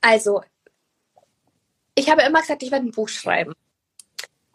[0.00, 0.40] Also
[1.94, 3.54] ich habe immer gesagt, ich werde ein Buch schreiben.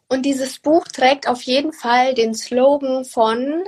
[0.07, 3.63] Und dieses Buch trägt auf jeden Fall den Slogan von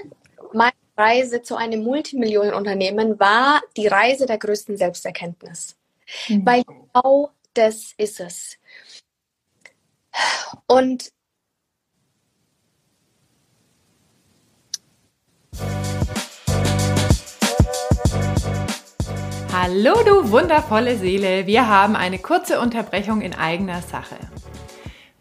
[0.53, 5.77] meine Reise zu einem Multimillionenunternehmen war die Reise der größten Selbsterkenntnis.
[6.27, 6.45] Mhm.
[6.45, 8.57] Weil genau das ist es.
[10.67, 11.11] Und
[19.63, 24.15] Hallo du wundervolle Seele, wir haben eine kurze Unterbrechung in eigener Sache.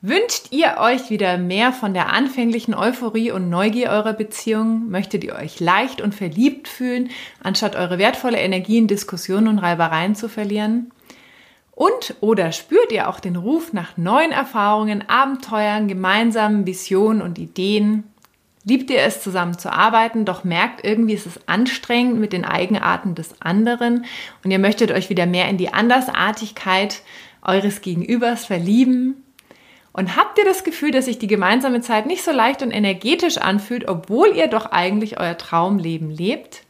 [0.00, 4.88] Wünscht ihr euch wieder mehr von der anfänglichen Euphorie und Neugier eurer Beziehung?
[4.88, 7.10] Möchtet ihr euch leicht und verliebt fühlen,
[7.42, 10.90] anstatt eure wertvolle Energie in Diskussionen und Reibereien zu verlieren?
[11.72, 18.04] Und oder spürt ihr auch den Ruf nach neuen Erfahrungen, Abenteuern, gemeinsamen Visionen und Ideen?
[18.64, 23.14] Liebt ihr es, zusammen zu arbeiten, doch merkt irgendwie, ist es anstrengend mit den Eigenarten
[23.14, 24.04] des anderen
[24.44, 27.00] und ihr möchtet euch wieder mehr in die Andersartigkeit
[27.42, 29.24] eures Gegenübers verlieben?
[29.92, 33.38] Und habt ihr das Gefühl, dass sich die gemeinsame Zeit nicht so leicht und energetisch
[33.38, 36.62] anfühlt, obwohl ihr doch eigentlich euer Traumleben lebt?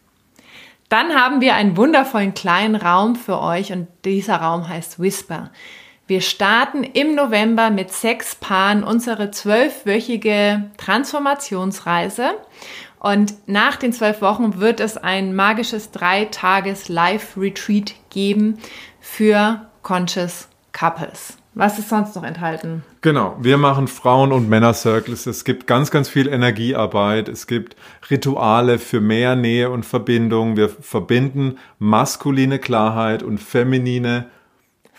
[0.89, 5.51] Dann haben wir einen wundervollen kleinen Raum für euch und dieser Raum heißt Whisper.
[6.11, 12.31] Wir starten im November mit sechs Paaren unsere zwölfwöchige Transformationsreise.
[12.99, 18.59] Und nach den zwölf Wochen wird es ein magisches Drei-Tages-Live-Retreat geben
[18.99, 21.37] für Conscious Couples.
[21.55, 22.83] Was ist sonst noch enthalten?
[23.03, 25.27] Genau, wir machen Frauen- und Männer-Circles.
[25.27, 27.29] Es gibt ganz, ganz viel Energiearbeit.
[27.29, 27.77] Es gibt
[28.11, 30.57] Rituale für mehr Nähe und Verbindung.
[30.57, 34.27] Wir verbinden maskuline Klarheit und feminine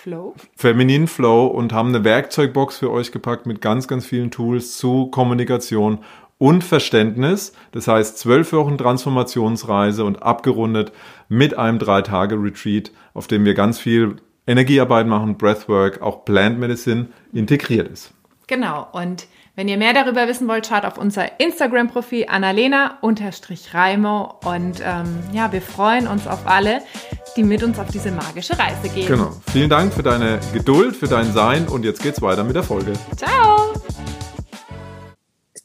[0.01, 0.33] Flow.
[0.55, 5.05] Feminine Flow und haben eine Werkzeugbox für euch gepackt mit ganz, ganz vielen Tools zu
[5.11, 5.99] Kommunikation
[6.39, 7.53] und Verständnis.
[7.71, 10.91] Das heißt, zwölf Wochen Transformationsreise und abgerundet
[11.29, 14.15] mit einem Drei-Tage-Retreat, auf dem wir ganz viel
[14.47, 18.11] Energiearbeit machen, Breathwork, auch Plant Medicine integriert ist.
[18.47, 18.87] Genau.
[18.93, 25.51] Und wenn ihr mehr darüber wissen wollt, schaut auf unser Instagram-Profil annalena-reimo und ähm, ja,
[25.51, 26.81] wir freuen uns auf alle,
[27.35, 29.07] die mit uns auf diese magische Reise gehen.
[29.07, 29.33] Genau.
[29.51, 32.93] Vielen Dank für deine Geduld, für dein Sein und jetzt geht's weiter mit der Folge.
[33.17, 33.73] Ciao!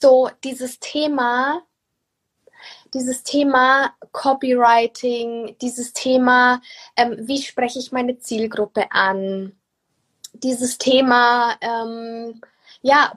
[0.01, 1.63] So, dieses Thema,
[2.93, 6.61] dieses Thema Copywriting, dieses Thema,
[6.97, 9.53] ähm, wie spreche ich meine Zielgruppe an,
[10.33, 12.41] dieses Thema, ähm,
[12.83, 13.13] ja,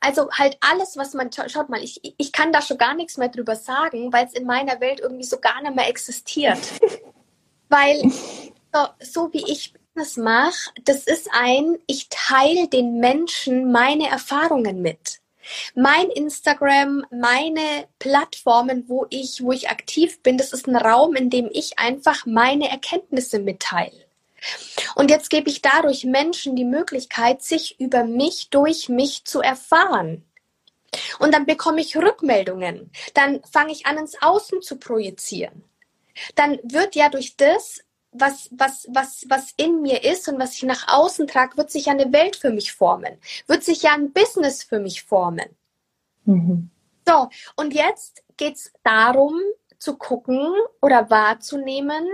[0.00, 3.28] also halt alles, was man, schaut mal, ich, ich kann da schon gar nichts mehr
[3.28, 6.58] drüber sagen, weil es in meiner Welt irgendwie so gar nicht mehr existiert.
[7.68, 8.02] weil
[8.72, 14.80] so, so wie ich das mache, das ist ein, ich teile den Menschen meine Erfahrungen
[14.80, 15.20] mit.
[15.74, 21.30] Mein Instagram, meine Plattformen, wo ich, wo ich aktiv bin, das ist ein Raum, in
[21.30, 24.06] dem ich einfach meine Erkenntnisse mitteile.
[24.94, 30.24] Und jetzt gebe ich dadurch Menschen die Möglichkeit, sich über mich, durch mich zu erfahren.
[31.18, 32.90] Und dann bekomme ich Rückmeldungen.
[33.14, 35.64] Dann fange ich an, ins Außen zu projizieren.
[36.34, 40.64] Dann wird ja durch das, was, was, was, was in mir ist und was ich
[40.64, 43.16] nach außen trage, wird sich ja eine Welt für mich formen.
[43.46, 45.56] Wird sich ja ein Business für mich formen.
[46.24, 46.70] Mhm.
[47.08, 49.40] So, und jetzt geht's darum,
[49.78, 52.06] zu gucken oder wahrzunehmen,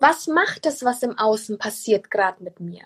[0.00, 2.82] was macht es, was im Außen passiert gerade mit mir?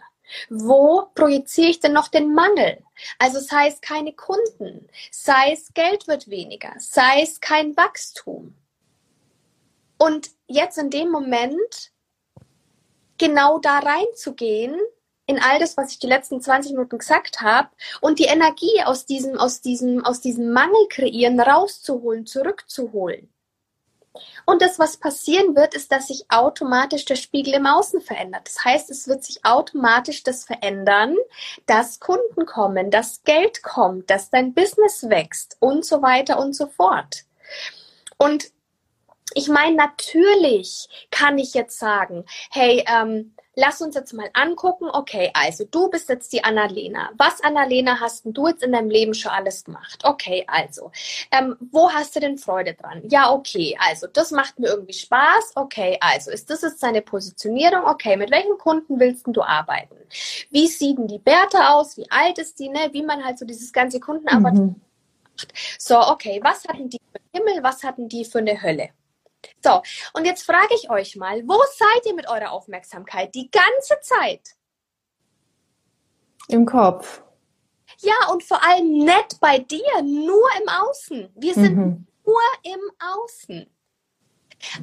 [0.48, 2.82] Wo projiziere ich denn noch den Mangel?
[3.18, 8.54] Also sei es keine Kunden, sei es Geld wird weniger, sei es kein Wachstum.
[9.98, 11.92] Und jetzt in dem Moment
[13.18, 14.78] genau da reinzugehen,
[15.26, 19.06] in all das, was ich die letzten 20 Minuten gesagt habe, und die Energie aus
[19.06, 23.33] diesem, aus diesem, aus diesem Mangel kreieren, rauszuholen, zurückzuholen.
[24.44, 28.42] Und das, was passieren wird, ist, dass sich automatisch der Spiegel im Außen verändert.
[28.46, 31.16] Das heißt, es wird sich automatisch das verändern,
[31.66, 36.66] dass Kunden kommen, dass Geld kommt, dass dein Business wächst und so weiter und so
[36.68, 37.24] fort.
[38.18, 38.52] Und
[39.34, 45.30] ich meine, natürlich kann ich jetzt sagen, hey, ähm, lass uns jetzt mal angucken, okay,
[45.34, 47.10] also du bist jetzt die Annalena.
[47.16, 50.00] Was, Annalena, hast du jetzt in deinem Leben schon alles gemacht?
[50.02, 50.90] Okay, also,
[51.30, 53.02] ähm, wo hast du denn Freude dran?
[53.08, 55.52] Ja, okay, also, das macht mir irgendwie Spaß.
[55.54, 57.84] Okay, also, ist das jetzt deine Positionierung?
[57.84, 59.96] Okay, mit welchen Kunden willst du arbeiten?
[60.50, 61.96] Wie sieht denn die Bertha aus?
[61.96, 62.68] Wie alt ist die?
[62.68, 62.88] Ne?
[62.92, 64.66] Wie man halt so dieses ganze Kundenarbeit mhm.
[65.36, 65.48] macht.
[65.78, 67.62] So, okay, was hatten die für einen Himmel?
[67.64, 68.90] Was hatten die für eine Hölle?
[69.62, 69.82] So,
[70.14, 74.40] und jetzt frage ich euch mal, wo seid ihr mit eurer Aufmerksamkeit die ganze Zeit?
[76.48, 77.22] Im Kopf.
[77.98, 81.30] Ja, und vor allem nicht bei dir, nur im Außen.
[81.34, 82.06] Wir sind mhm.
[82.24, 83.70] nur im Außen.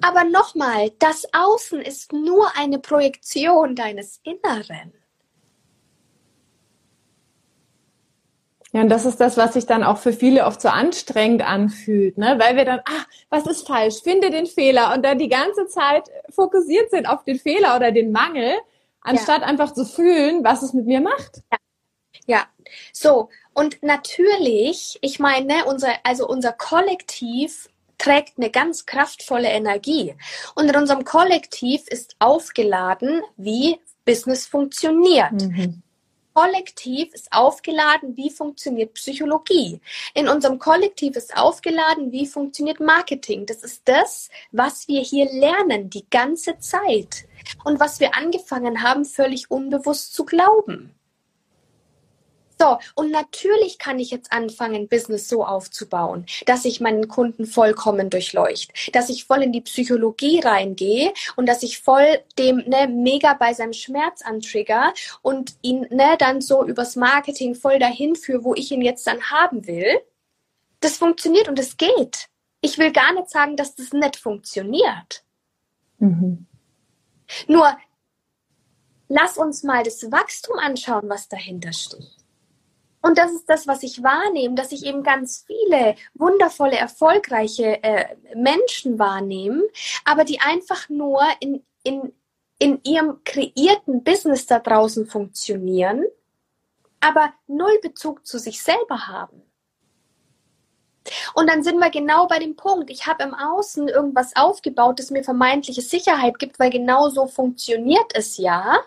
[0.01, 4.93] Aber nochmal, das Außen ist nur eine Projektion deines Inneren.
[8.73, 12.17] Ja, und das ist das, was sich dann auch für viele oft so anstrengend anfühlt,
[12.17, 12.39] ne?
[12.39, 14.01] Weil wir dann, ah, was ist falsch?
[14.01, 18.13] Finde den Fehler und dann die ganze Zeit fokussiert sind auf den Fehler oder den
[18.13, 18.53] Mangel,
[19.01, 19.47] anstatt ja.
[19.47, 21.41] einfach zu fühlen, was es mit mir macht.
[21.51, 21.57] Ja.
[22.27, 22.45] ja.
[22.93, 23.29] So.
[23.53, 30.15] Und natürlich, ich meine, unser, also unser Kollektiv trägt eine ganz kraftvolle Energie.
[30.55, 35.33] Und in unserem Kollektiv ist aufgeladen, wie Business funktioniert.
[35.33, 35.83] Mhm.
[36.33, 39.81] Kollektiv ist aufgeladen, wie funktioniert Psychologie.
[40.13, 43.45] In unserem Kollektiv ist aufgeladen, wie funktioniert Marketing.
[43.45, 47.25] Das ist das, was wir hier lernen die ganze Zeit
[47.63, 50.95] und was wir angefangen haben, völlig unbewusst zu glauben.
[52.61, 58.11] So, und natürlich kann ich jetzt anfangen, Business so aufzubauen, dass ich meinen Kunden vollkommen
[58.11, 63.33] durchleucht, dass ich voll in die Psychologie reingehe und dass ich voll dem ne, mega
[63.33, 64.93] bei seinem Schmerz antrigger
[65.23, 69.31] und ihn ne, dann so übers Marketing voll dahin führe, wo ich ihn jetzt dann
[69.31, 69.99] haben will.
[70.81, 72.27] Das funktioniert und es geht.
[72.61, 75.23] Ich will gar nicht sagen, dass das nicht funktioniert.
[75.97, 76.45] Mhm.
[77.47, 77.75] Nur
[79.07, 82.20] lass uns mal das Wachstum anschauen, was dahinter steht.
[83.01, 88.15] Und das ist das, was ich wahrnehme, dass ich eben ganz viele wundervolle, erfolgreiche äh,
[88.35, 89.63] Menschen wahrnehme,
[90.05, 92.13] aber die einfach nur in, in,
[92.59, 96.05] in ihrem kreierten Business da draußen funktionieren,
[96.99, 99.41] aber null Bezug zu sich selber haben.
[101.33, 102.91] Und dann sind wir genau bei dem Punkt.
[102.91, 108.11] Ich habe im Außen irgendwas aufgebaut, das mir vermeintliche Sicherheit gibt, weil genau so funktioniert
[108.13, 108.77] es ja.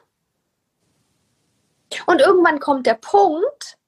[2.07, 3.79] Und irgendwann kommt der Punkt,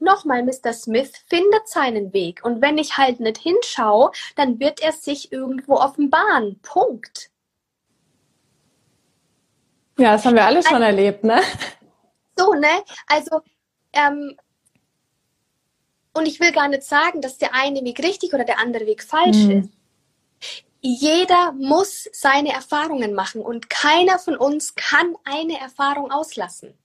[0.00, 0.72] nochmal, Mr.
[0.72, 2.44] Smith findet seinen Weg.
[2.44, 6.58] Und wenn ich halt nicht hinschaue, dann wird er sich irgendwo offenbaren.
[6.62, 7.30] Punkt.
[9.98, 11.40] Ja, das haben wir alle schon also, erlebt, ne?
[12.36, 12.84] So, ne?
[13.08, 13.40] Also,
[13.92, 14.36] ähm,
[16.14, 19.02] und ich will gar nicht sagen, dass der eine Weg richtig oder der andere Weg
[19.02, 19.50] falsch mhm.
[19.50, 19.70] ist.
[20.80, 26.78] Jeder muss seine Erfahrungen machen und keiner von uns kann eine Erfahrung auslassen.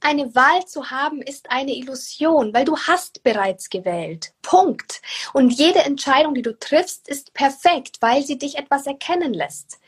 [0.00, 4.32] Eine Wahl zu haben ist eine Illusion, weil du hast bereits gewählt.
[4.40, 5.02] Punkt.
[5.34, 9.78] Und jede Entscheidung, die du triffst, ist perfekt, weil sie dich etwas erkennen lässt.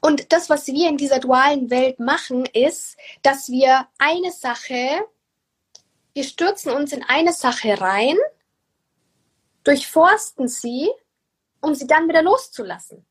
[0.00, 5.04] Und das, was wir in dieser dualen Welt machen, ist, dass wir eine Sache,
[6.14, 8.16] wir stürzen uns in eine Sache rein,
[9.64, 10.88] durchforsten sie,
[11.60, 13.04] um sie dann wieder loszulassen.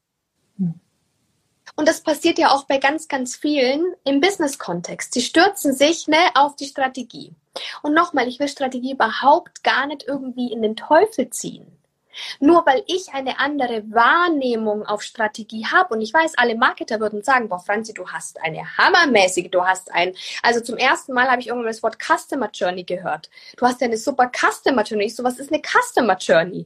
[1.75, 5.13] Und das passiert ja auch bei ganz, ganz vielen im Business-Kontext.
[5.13, 7.33] Sie stürzen sich ne, auf die Strategie.
[7.81, 11.75] Und nochmal, ich will Strategie überhaupt gar nicht irgendwie in den Teufel ziehen.
[12.39, 17.23] Nur weil ich eine andere Wahrnehmung auf Strategie habe und ich weiß, alle Marketer würden
[17.23, 21.41] sagen, boah, Franzi, du hast eine hammermäßige, du hast ein, also zum ersten Mal habe
[21.41, 23.29] ich irgendwann das Wort Customer Journey gehört.
[23.57, 25.05] Du hast ja eine super Customer Journey.
[25.07, 26.65] Ich so, was ist eine Customer Journey?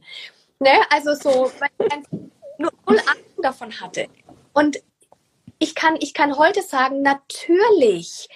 [0.60, 0.70] Ne?
[0.90, 2.10] Also so, weil ich
[2.58, 4.06] nur null Ahnung davon hatte.
[4.52, 4.78] Und
[5.60, 8.28] ich kann, ich kann heute sagen, natürlich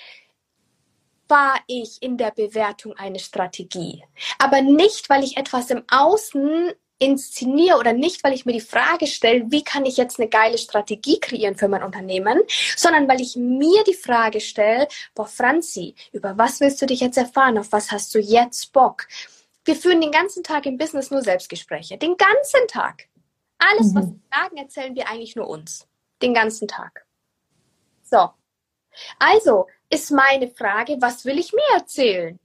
[1.26, 4.04] war ich in der Bewertung eine Strategie.
[4.38, 9.06] Aber nicht, weil ich etwas im Außen inszeniere oder nicht, weil ich mir die Frage
[9.06, 12.40] stelle, wie kann ich jetzt eine geile Strategie kreieren für mein Unternehmen,
[12.76, 17.18] sondern weil ich mir die Frage stelle, boah, Franzi, über was willst du dich jetzt
[17.18, 17.58] erfahren?
[17.58, 19.08] Auf was hast du jetzt Bock?
[19.64, 21.96] Wir führen den ganzen Tag im Business nur Selbstgespräche.
[21.96, 23.08] Den ganzen Tag.
[23.58, 23.96] Alles, mhm.
[23.96, 25.88] was wir sagen, erzählen wir eigentlich nur uns.
[26.22, 27.06] Den ganzen Tag.
[28.14, 28.30] So.
[29.18, 32.38] Also ist meine Frage, was will ich mir erzählen?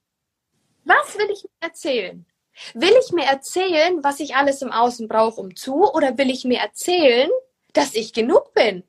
[0.84, 2.26] Was will ich mir erzählen?
[2.74, 6.44] Will ich mir erzählen, was ich alles im Außen brauche, um zu, oder will ich
[6.44, 7.30] mir erzählen,
[7.74, 8.84] dass ich genug bin?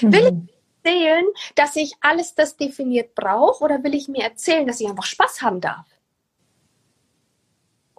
[0.00, 0.12] Mhm.
[0.12, 0.48] Will ich mir
[0.84, 1.26] erzählen,
[1.56, 5.42] dass ich alles das definiert brauche, oder will ich mir erzählen, dass ich einfach Spaß
[5.42, 5.86] haben darf?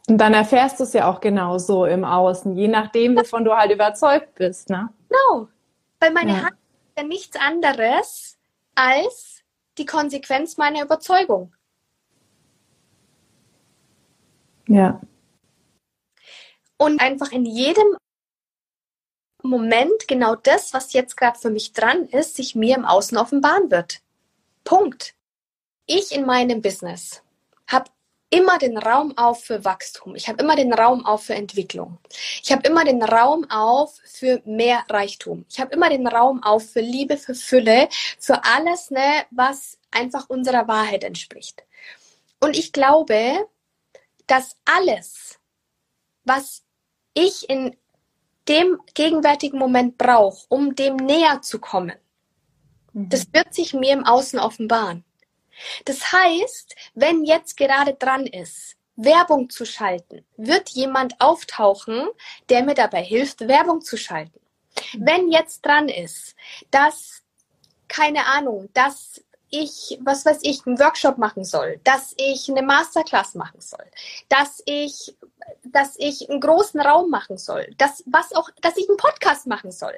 [0.07, 3.71] Und dann erfährst du es ja auch genauso im Außen, je nachdem, wovon du halt
[3.71, 4.89] überzeugt bist, ne?
[5.09, 5.49] Genau.
[5.99, 6.43] Weil meine ja.
[6.45, 6.55] Hand
[6.99, 8.37] ja nichts anderes
[8.75, 9.43] als
[9.77, 11.53] die Konsequenz meiner Überzeugung.
[14.67, 15.01] Ja.
[16.77, 17.97] Und einfach in jedem
[19.41, 23.71] Moment genau das, was jetzt gerade für mich dran ist, sich mir im Außen offenbaren
[23.71, 24.01] wird.
[24.63, 25.15] Punkt.
[25.85, 27.23] Ich in meinem Business
[27.67, 27.89] habe
[28.29, 30.15] immer den Raum auf für Wachstum.
[30.15, 31.97] Ich habe immer den Raum auf für Entwicklung.
[32.43, 35.45] Ich habe immer den Raum auf für mehr Reichtum.
[35.49, 40.29] Ich habe immer den Raum auf für Liebe, für Fülle, für alles, ne, was einfach
[40.29, 41.63] unserer Wahrheit entspricht.
[42.39, 43.47] Und ich glaube,
[44.27, 45.39] dass alles,
[46.23, 46.63] was
[47.13, 47.75] ich in
[48.47, 51.97] dem gegenwärtigen Moment brauche, um dem näher zu kommen,
[52.93, 53.09] mhm.
[53.09, 55.03] das wird sich mir im Außen offenbaren.
[55.85, 62.09] Das heißt, wenn jetzt gerade dran ist, Werbung zu schalten, wird jemand auftauchen,
[62.49, 64.39] der mir dabei hilft, Werbung zu schalten.
[64.93, 65.05] Mhm.
[65.05, 66.35] Wenn jetzt dran ist,
[66.69, 67.21] dass,
[67.87, 73.35] keine Ahnung, dass ich, was weiß ich, einen Workshop machen soll, dass ich eine Masterclass
[73.35, 73.85] machen soll,
[74.27, 75.15] dass ich,
[75.63, 79.71] dass ich einen großen Raum machen soll, dass, was auch, dass ich einen Podcast machen
[79.71, 79.95] soll,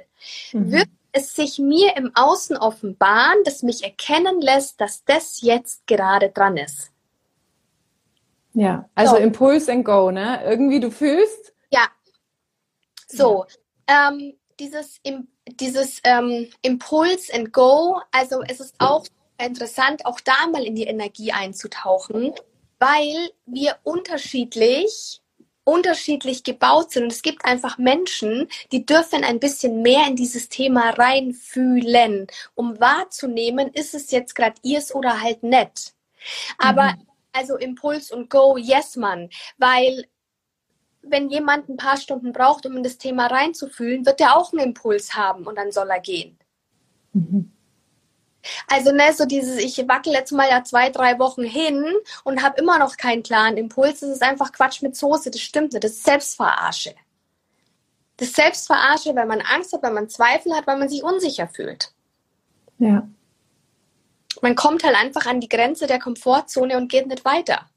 [0.53, 0.71] mhm.
[0.71, 6.29] wird es sich mir im Außen offenbaren, das mich erkennen lässt, dass das jetzt gerade
[6.29, 6.91] dran ist.
[8.53, 9.21] Ja, also so.
[9.21, 10.43] Impuls and Go, ne?
[10.43, 11.53] Irgendwie du fühlst.
[11.69, 11.87] Ja.
[13.07, 13.45] So,
[13.89, 14.09] ja.
[14.09, 19.05] Ähm, dieses, im, dieses ähm, Impuls and Go, also es ist auch
[19.37, 22.33] interessant, auch da mal in die Energie einzutauchen,
[22.79, 25.20] weil wir unterschiedlich
[25.63, 30.49] unterschiedlich gebaut sind und es gibt einfach Menschen, die dürfen ein bisschen mehr in dieses
[30.49, 35.93] Thema reinfühlen, um wahrzunehmen, ist es jetzt gerade ihrs oder halt nett.
[36.57, 37.07] Aber mhm.
[37.33, 40.05] also Impuls und Go, yes man, weil
[41.03, 44.67] wenn jemand ein paar Stunden braucht, um in das Thema reinzufühlen, wird er auch einen
[44.67, 46.37] Impuls haben und dann soll er gehen.
[47.13, 47.51] Mhm.
[48.67, 51.85] Also ne, so dieses, ich wackel jetzt mal ja zwei, drei Wochen hin
[52.23, 53.99] und habe immer noch keinen klaren Impuls.
[53.99, 56.95] Das ist einfach Quatsch mit Soße, das stimmt nicht, das ist Selbstverarsche.
[58.17, 61.47] Das ist Selbstverarsche, weil man Angst hat, weil man Zweifel hat, weil man sich unsicher
[61.47, 61.91] fühlt.
[62.77, 63.07] Ja.
[64.41, 67.69] Man kommt halt einfach an die Grenze der Komfortzone und geht nicht weiter.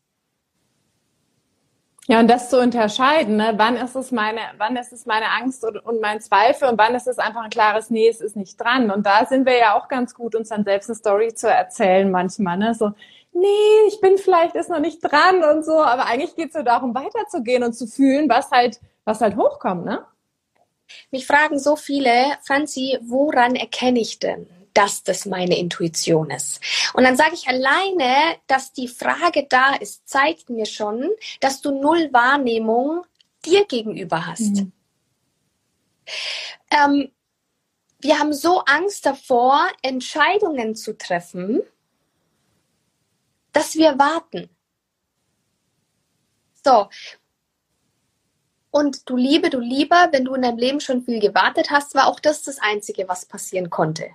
[2.07, 3.55] Ja, und das zu unterscheiden, ne?
[3.57, 6.94] wann ist es meine, wann ist es meine Angst und, und, mein Zweifel und wann
[6.94, 8.90] ist es einfach ein klares Nee, es ist nicht dran.
[8.90, 12.11] Und da sind wir ja auch ganz gut, uns dann selbst eine Story zu erzählen
[12.11, 12.59] manchmal.
[12.59, 12.74] Ne?
[12.74, 12.92] So,
[13.32, 16.62] nee, ich bin vielleicht ist noch nicht dran und so, aber eigentlich geht es ja
[16.62, 20.05] darum, weiterzugehen und zu fühlen, was halt, was halt hochkommt, ne?
[21.11, 22.11] Mich fragen so viele,
[22.42, 26.61] Franzi, woran erkenne ich denn, dass das meine Intuition ist?
[26.93, 31.11] Und dann sage ich alleine, dass die Frage da ist, zeigt mir schon,
[31.41, 33.05] dass du null Wahrnehmung
[33.45, 34.57] dir gegenüber hast.
[34.57, 34.72] Mhm.
[36.70, 37.12] Ähm,
[38.01, 41.62] wir haben so Angst davor, Entscheidungen zu treffen,
[43.53, 44.51] dass wir warten.
[46.62, 46.89] So.
[48.70, 52.09] Und du Liebe, du Lieber, wenn du in deinem Leben schon viel gewartet hast, war
[52.09, 54.11] auch das das Einzige, was passieren konnte.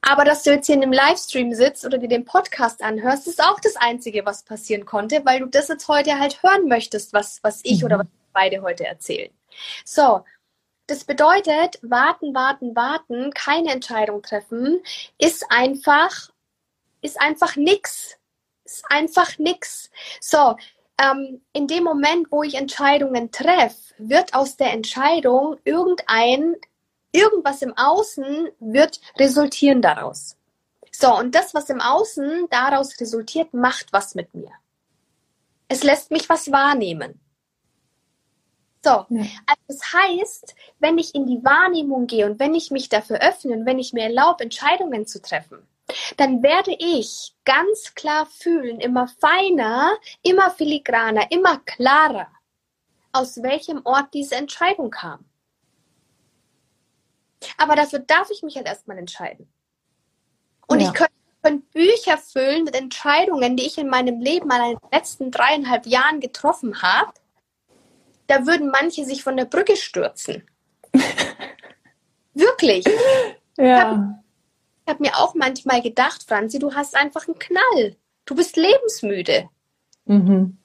[0.00, 3.42] Aber dass du jetzt hier in einem Livestream sitzt oder dir den Podcast anhörst, ist
[3.42, 7.40] auch das Einzige, was passieren konnte, weil du das jetzt heute halt hören möchtest, was,
[7.42, 7.86] was ich mhm.
[7.86, 9.30] oder was beide heute erzählen.
[9.84, 10.24] So,
[10.86, 14.82] das bedeutet, warten, warten, warten, keine Entscheidung treffen,
[15.18, 16.30] ist einfach,
[17.00, 18.18] ist einfach nix.
[18.64, 19.90] Ist einfach nix.
[20.20, 20.56] So,
[21.00, 26.56] ähm, in dem Moment, wo ich Entscheidungen treffe, wird aus der Entscheidung irgendein,
[27.14, 30.36] irgendwas im Außen wird resultieren daraus.
[30.90, 34.50] So, und das, was im Außen daraus resultiert, macht was mit mir.
[35.68, 37.20] Es lässt mich was wahrnehmen.
[38.84, 43.20] So, also das heißt, wenn ich in die Wahrnehmung gehe und wenn ich mich dafür
[43.22, 45.66] öffne und wenn ich mir erlaube, Entscheidungen zu treffen,
[46.18, 52.28] dann werde ich ganz klar fühlen, immer feiner, immer filigraner, immer klarer,
[53.12, 55.24] aus welchem Ort diese Entscheidung kam.
[57.56, 59.48] Aber dafür darf ich mich halt erstmal entscheiden.
[60.66, 60.88] Und ja.
[60.88, 65.30] ich könnte, könnte Bücher füllen mit Entscheidungen, die ich in meinem Leben an den letzten
[65.30, 67.12] dreieinhalb Jahren getroffen habe
[68.26, 70.44] da würden manche sich von der Brücke stürzen.
[72.34, 72.84] Wirklich.
[73.56, 73.64] Ja.
[73.66, 74.14] Ich habe
[74.88, 77.96] hab mir auch manchmal gedacht, Franzi, du hast einfach einen Knall.
[78.24, 79.48] Du bist lebensmüde.
[80.06, 80.58] Mhm.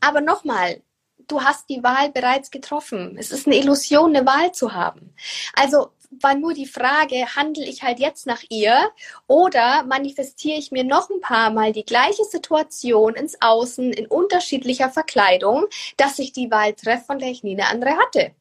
[0.00, 0.82] Aber nochmal,
[1.26, 3.16] du hast die Wahl bereits getroffen.
[3.18, 5.14] Es ist eine Illusion, eine Wahl zu haben.
[5.54, 8.90] Also war nur die Frage, handle ich halt jetzt nach ihr
[9.26, 14.90] oder manifestiere ich mir noch ein paar Mal die gleiche Situation ins Außen in unterschiedlicher
[14.90, 18.32] Verkleidung, dass ich die Wahl treffe, von der ich nie eine andere hatte.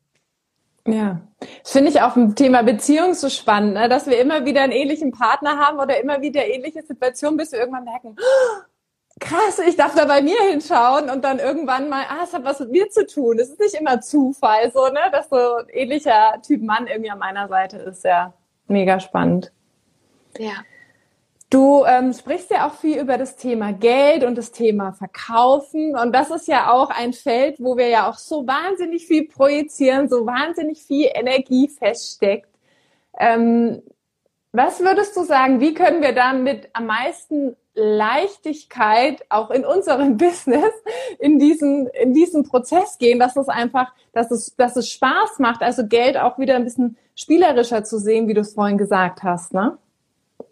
[0.88, 1.22] Ja,
[1.61, 3.89] das finde ich auch im Thema Beziehung so spannend, ne?
[3.89, 7.59] dass wir immer wieder einen ähnlichen Partner haben oder immer wieder ähnliche Situationen, bis wir
[7.59, 8.15] irgendwann merken,
[9.20, 12.59] krass, ich darf da bei mir hinschauen und dann irgendwann mal, ah, es hat was
[12.59, 13.39] mit mir zu tun.
[13.39, 17.20] Es ist nicht immer Zufall, so, ne, dass so ein ähnlicher Typ Mann irgendwie an
[17.20, 18.03] meiner Seite ist.
[18.03, 18.34] Ja,
[18.67, 19.51] mega spannend.
[20.38, 20.53] Ja.
[21.49, 25.95] Du ähm, sprichst ja auch viel über das Thema Geld und das Thema Verkaufen.
[25.95, 30.07] Und das ist ja auch ein Feld, wo wir ja auch so wahnsinnig viel projizieren,
[30.09, 32.49] so wahnsinnig viel Energie feststeckt.
[33.20, 33.82] Ähm,
[34.52, 40.74] was würdest du sagen, wie können wir damit am meisten Leichtigkeit auch in unserem Business
[41.20, 45.62] in diesen, in diesen Prozess gehen, dass es einfach, dass es, dass es Spaß macht,
[45.62, 49.54] also Geld auch wieder ein bisschen spielerischer zu sehen, wie du es vorhin gesagt hast,
[49.54, 49.78] ne?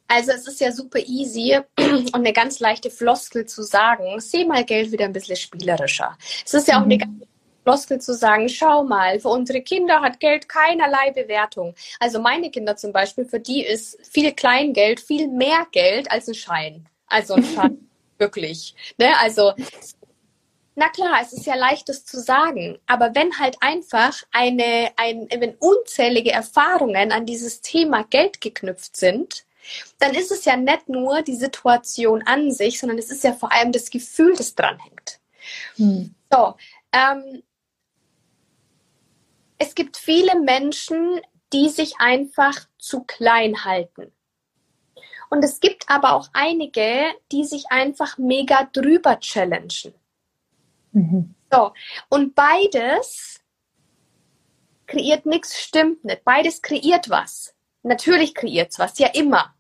[0.10, 4.64] Also es ist ja super easy und eine ganz leichte Floskel zu sagen, seh mal
[4.64, 6.18] Geld wieder ein bisschen spielerischer.
[6.46, 6.92] Es ist ja auch mhm.
[6.92, 7.24] eine ganz
[7.68, 11.76] Floskel zu sagen, schau mal, für unsere Kinder hat Geld keinerlei Bewertung.
[12.00, 16.34] Also meine Kinder zum Beispiel, für die ist viel Kleingeld viel mehr Geld als ein
[16.34, 16.88] Schein.
[17.08, 17.90] Also ein Schein,
[18.20, 18.74] wirklich.
[18.98, 19.10] Ne?
[19.20, 19.52] Also
[20.76, 25.28] na klar, es ist ja leicht, das zu sagen, aber wenn halt einfach eine, ein,
[25.38, 29.44] wenn unzählige Erfahrungen an dieses Thema Geld geknüpft sind,
[30.00, 33.52] dann ist es ja nicht nur die Situation an sich, sondern es ist ja vor
[33.52, 35.20] allem das Gefühl, das dranhängt.
[35.76, 36.16] Hm.
[36.32, 36.56] So,
[36.94, 37.44] ähm,
[39.58, 41.22] es gibt viele Menschen,
[41.54, 44.12] die sich einfach zu klein halten.
[45.30, 49.94] Und es gibt aber auch einige, die sich einfach mega drüber challengen.
[50.92, 51.36] Mhm.
[51.52, 51.74] So,
[52.10, 53.42] und beides
[54.86, 56.24] kreiert nichts, stimmt nicht.
[56.24, 57.54] Beides kreiert was.
[57.84, 59.54] Natürlich kreiert es was, ja immer.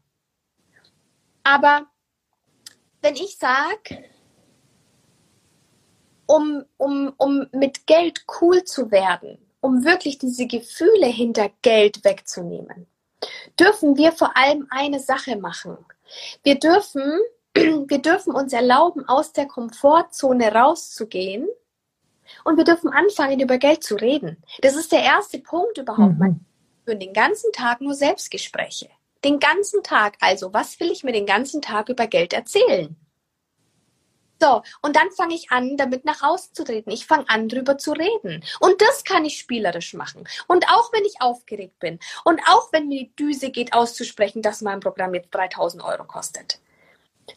[1.43, 1.87] Aber
[3.01, 4.03] wenn ich sage,
[6.25, 12.87] um, um, um mit Geld cool zu werden, um wirklich diese Gefühle hinter Geld wegzunehmen,
[13.59, 15.77] dürfen wir vor allem eine Sache machen.
[16.41, 17.19] Wir dürfen,
[17.53, 21.49] wir dürfen uns erlauben, aus der Komfortzone rauszugehen
[22.45, 24.41] und wir dürfen anfangen, über Geld zu reden.
[24.61, 26.17] Das ist der erste Punkt überhaupt.
[26.17, 26.45] Mhm.
[26.85, 28.87] Für den ganzen Tag nur Selbstgespräche.
[29.25, 30.15] Den ganzen Tag.
[30.21, 32.95] Also, was will ich mir den ganzen Tag über Geld erzählen?
[34.41, 36.91] So, und dann fange ich an, damit nach außen zu treten.
[36.91, 38.43] Ich fange an, drüber zu reden.
[38.59, 40.27] Und das kann ich spielerisch machen.
[40.47, 44.61] Und auch wenn ich aufgeregt bin und auch wenn mir die Düse geht, auszusprechen, dass
[44.61, 46.59] mein Programm jetzt 3000 Euro kostet.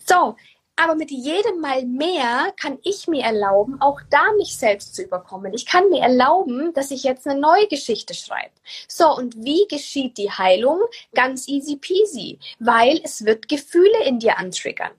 [0.07, 0.37] So,
[0.81, 5.53] Aber mit jedem Mal mehr kann ich mir erlauben, auch da mich selbst zu überkommen.
[5.53, 8.55] Ich kann mir erlauben, dass ich jetzt eine neue Geschichte schreibe.
[8.89, 10.81] So, und wie geschieht die Heilung?
[11.15, 14.93] Ganz easy peasy, weil es wird Gefühle in dir antriggern.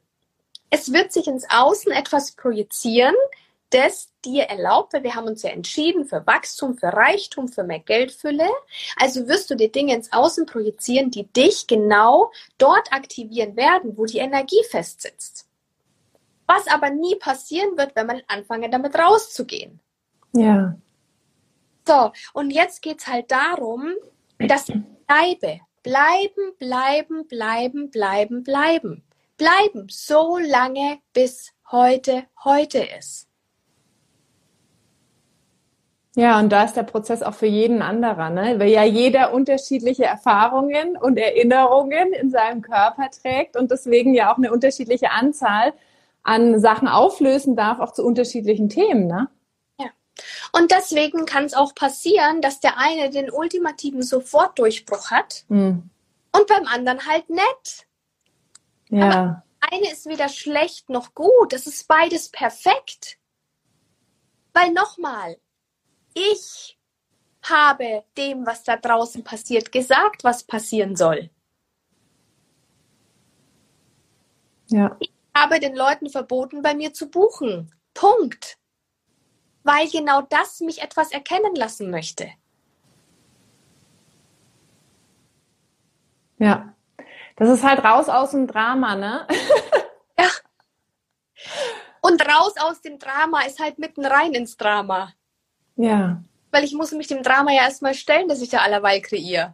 [0.72, 3.14] Es wird sich ins Außen etwas projizieren,
[3.72, 7.80] das dir erlaubt, weil wir haben uns ja entschieden für Wachstum, für Reichtum, für mehr
[7.80, 8.50] Geldfülle.
[8.98, 14.06] Also wirst du dir Dinge ins Außen projizieren, die dich genau dort aktivieren werden, wo
[14.06, 15.48] die Energie festsitzt.
[16.48, 19.80] Was aber nie passieren wird, wenn man anfange, damit rauszugehen.
[20.34, 20.76] Ja.
[21.88, 23.94] So, und jetzt geht's halt darum,
[24.38, 24.76] dass ich
[25.08, 25.60] bleibe.
[25.84, 29.04] Bleiben, bleiben, bleiben, bleiben, bleiben.
[29.42, 33.28] Bleiben so lange, bis heute heute ist.
[36.16, 38.60] Ja, und da ist der Prozess auch für jeden anderer, ne?
[38.60, 44.38] weil ja jeder unterschiedliche Erfahrungen und Erinnerungen in seinem Körper trägt und deswegen ja auch
[44.38, 45.74] eine unterschiedliche Anzahl
[46.22, 49.08] an Sachen auflösen darf, auch zu unterschiedlichen Themen.
[49.08, 49.28] Ne?
[49.80, 49.88] Ja.
[50.52, 55.90] Und deswegen kann es auch passieren, dass der eine den ultimativen Sofortdurchbruch hat mhm.
[56.32, 57.88] und beim anderen halt nett.
[58.92, 59.10] Ja.
[59.10, 61.54] Aber eine ist weder schlecht noch gut.
[61.54, 63.18] Es ist beides perfekt.
[64.54, 65.38] Weil nochmal,
[66.14, 66.78] ich
[67.42, 71.30] habe dem, was da draußen passiert, gesagt, was passieren soll.
[74.68, 74.96] Ja.
[75.00, 77.74] Ich habe den Leuten verboten, bei mir zu buchen.
[77.94, 78.58] Punkt.
[79.64, 82.30] Weil genau das mich etwas erkennen lassen möchte.
[86.38, 86.76] Ja.
[87.36, 89.28] Das ist halt raus aus dem Drama, ne?
[90.20, 90.28] ja.
[92.02, 95.14] Und raus aus dem Drama ist halt mitten rein ins Drama.
[95.76, 96.22] Ja.
[96.52, 99.54] Weil ich muss mich dem Drama ja erstmal stellen, dass ich da allerweil kreiere.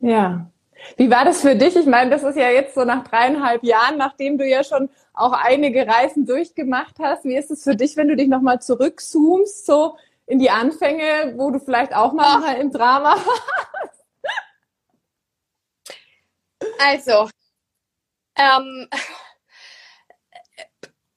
[0.00, 0.50] Ja.
[0.96, 1.76] Wie war das für dich?
[1.76, 5.32] Ich meine, das ist ja jetzt so nach dreieinhalb Jahren, nachdem du ja schon auch
[5.32, 7.24] einige Reisen durchgemacht hast.
[7.24, 9.96] Wie ist es für dich, wenn du dich nochmal zurückzoomst, so
[10.26, 14.03] in die Anfänge, wo du vielleicht auch mal im Drama warst?
[16.78, 17.28] Also,
[18.36, 18.88] ähm,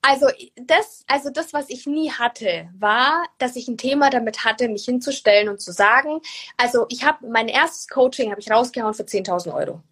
[0.02, 0.26] also
[0.56, 4.84] das, also das, was ich nie hatte, war, dass ich ein Thema damit hatte, mich
[4.84, 6.20] hinzustellen und zu sagen,
[6.56, 9.82] also ich habe mein erstes Coaching habe ich rausgehauen für 10.000 Euro.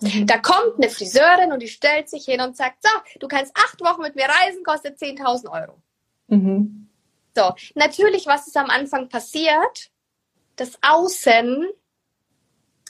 [0.00, 0.26] Mhm.
[0.26, 2.90] Da kommt eine Friseurin und die stellt sich hin und sagt, so,
[3.20, 5.80] du kannst acht Wochen mit mir reisen, kostet 10.000 Euro.
[6.28, 6.88] Mhm.
[7.36, 9.90] So, natürlich, was ist am Anfang passiert?
[10.56, 11.68] Das Außen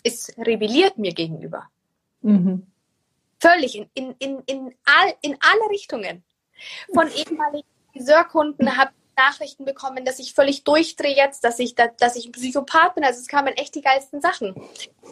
[0.02, 1.68] ist rebelliert mir gegenüber.
[2.22, 2.66] Mhm.
[3.40, 6.22] Völlig in, in, in, in, all, in alle Richtungen.
[6.92, 12.16] Von ehemaligen Friseurkunden habe Nachrichten bekommen, dass ich völlig durchdrehe jetzt, dass ich, dass, dass
[12.16, 13.04] ich ein Psychopath bin.
[13.04, 14.54] Also es kamen echt die geilsten Sachen.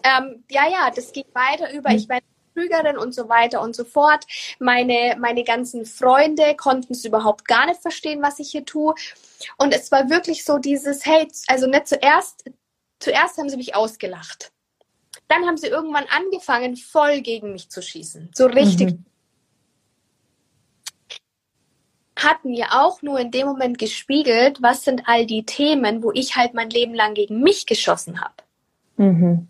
[0.02, 3.84] Ähm, ja, ja, das geht weiter über, ich werde Trügerin und so weiter und so
[3.84, 4.24] fort.
[4.59, 8.94] Meine, meine ganzen Freunde konnten es überhaupt gar nicht verstehen, was ich hier tue.
[9.59, 12.44] Und es war wirklich so dieses, hey, also nicht zuerst,
[12.98, 14.52] zuerst haben sie mich ausgelacht.
[15.29, 18.31] Dann haben sie irgendwann angefangen, voll gegen mich zu schießen.
[18.35, 18.93] So richtig.
[18.93, 19.05] Mhm
[22.18, 26.37] hat mir auch nur in dem Moment gespiegelt, was sind all die Themen, wo ich
[26.37, 28.35] halt mein Leben lang gegen mich geschossen habe.
[28.97, 29.49] Mhm.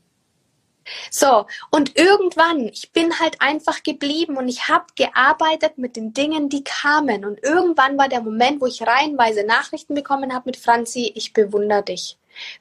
[1.10, 6.48] So, und irgendwann, ich bin halt einfach geblieben und ich habe gearbeitet mit den Dingen,
[6.48, 7.26] die kamen.
[7.26, 11.82] Und irgendwann war der Moment, wo ich reihenweise Nachrichten bekommen habe mit Franzi, ich bewundere
[11.82, 12.16] dich.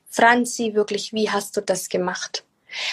[0.10, 2.44] Franzi, wirklich, wie hast du das gemacht?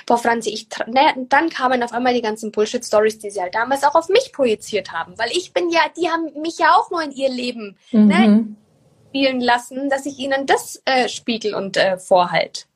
[0.06, 3.84] Boah, Franzi, ich, ne, dann kamen auf einmal die ganzen Bullshit-Stories, die sie halt damals
[3.84, 5.18] auch auf mich projiziert haben.
[5.18, 8.08] Weil ich bin ja, die haben mich ja auch nur in ihr Leben ne, mhm.
[8.08, 8.56] ne,
[9.08, 12.66] spielen lassen, dass ich ihnen das äh, spiegel und äh, vorhalt.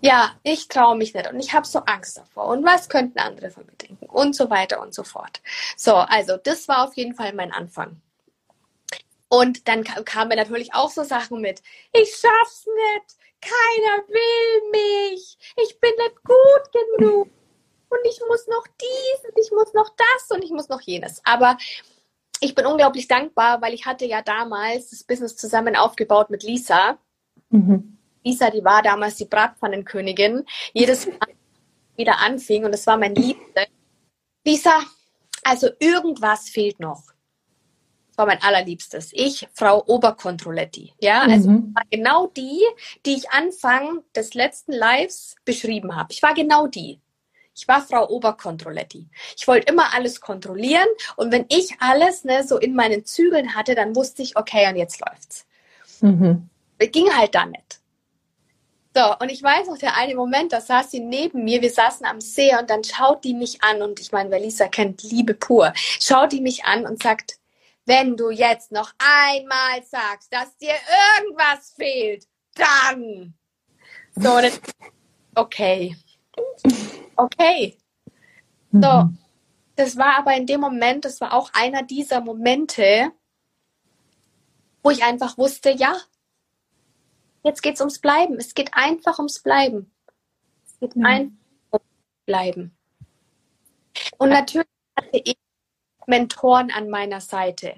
[0.00, 2.46] Ja, ich traue mich nicht und ich habe so Angst davor.
[2.46, 4.06] Und was könnten andere von mir denken?
[4.06, 5.40] Und so weiter und so fort.
[5.76, 8.00] So, also das war auf jeden Fall mein Anfang.
[9.28, 11.62] Und dann kamen natürlich auch so Sachen mit,
[11.92, 15.38] ich schaff's nicht, keiner will mich.
[15.56, 17.28] Ich bin nicht gut genug.
[17.90, 21.22] Und ich muss noch dies und ich muss noch das und ich muss noch jenes.
[21.24, 21.56] Aber
[22.40, 26.98] ich bin unglaublich dankbar, weil ich hatte ja damals das Business zusammen aufgebaut mit Lisa.
[27.48, 27.96] Mhm.
[28.24, 30.44] Lisa, die war damals die Bratpfannenkönigin.
[30.74, 31.18] Jedes Mal
[31.96, 33.66] wieder anfing und das war mein Liebster.
[34.44, 34.80] Lisa,
[35.42, 37.02] also irgendwas fehlt noch
[38.18, 39.10] war mein allerliebstes.
[39.12, 40.92] Ich, Frau Oberkontrolletti.
[41.00, 41.74] Ja, also mhm.
[41.74, 42.60] war genau die,
[43.06, 46.12] die ich Anfang des letzten Lives beschrieben habe.
[46.12, 47.00] Ich war genau die.
[47.54, 49.08] Ich war Frau Oberkontrolletti.
[49.36, 53.74] Ich wollte immer alles kontrollieren und wenn ich alles ne, so in meinen Zügeln hatte,
[53.74, 55.46] dann wusste ich, okay, und jetzt läuft's.
[56.00, 56.48] Mhm.
[56.78, 57.80] Ging halt da nicht.
[58.94, 62.06] So, und ich weiß noch, der eine Moment, da saß sie neben mir, wir saßen
[62.06, 65.34] am See und dann schaut die mich an und ich meine, wer Lisa kennt, Liebe
[65.34, 67.37] pur, schaut die mich an und sagt,
[67.88, 70.74] wenn du jetzt noch einmal sagst, dass dir
[71.16, 73.34] irgendwas fehlt, dann.
[74.14, 74.60] So, das,
[75.34, 75.96] okay.
[77.16, 77.78] Okay.
[78.70, 79.18] So, mhm.
[79.74, 83.10] das war aber in dem Moment, das war auch einer dieser Momente,
[84.82, 85.96] wo ich einfach wusste, ja,
[87.42, 88.36] jetzt geht es ums Bleiben.
[88.36, 89.90] Es geht einfach ums Bleiben.
[90.66, 91.06] Es geht mhm.
[91.06, 91.36] einfach
[91.72, 92.76] ums Bleiben.
[94.18, 95.38] Und natürlich hatte ich
[96.08, 97.74] Mentoren an meiner Seite,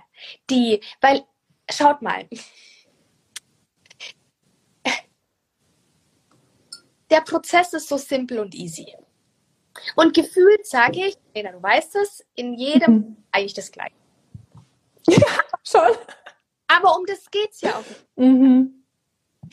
[0.49, 1.25] die, weil,
[1.71, 2.29] schaut mal,
[7.11, 8.95] der Prozess ist so simpel und easy.
[9.97, 13.17] Und gefühlt sage ich, Lena, du weißt es, in jedem mhm.
[13.33, 13.95] eigentlich das Gleiche.
[15.09, 15.27] Ja,
[15.65, 15.97] schon.
[16.69, 18.07] Aber um das geht es ja auch nicht.
[18.17, 18.85] Mhm.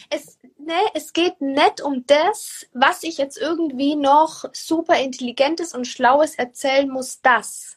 [0.09, 5.87] Es, ne, es geht nicht um das, was ich jetzt irgendwie noch super intelligentes und
[5.87, 7.76] schlaues erzählen muss, das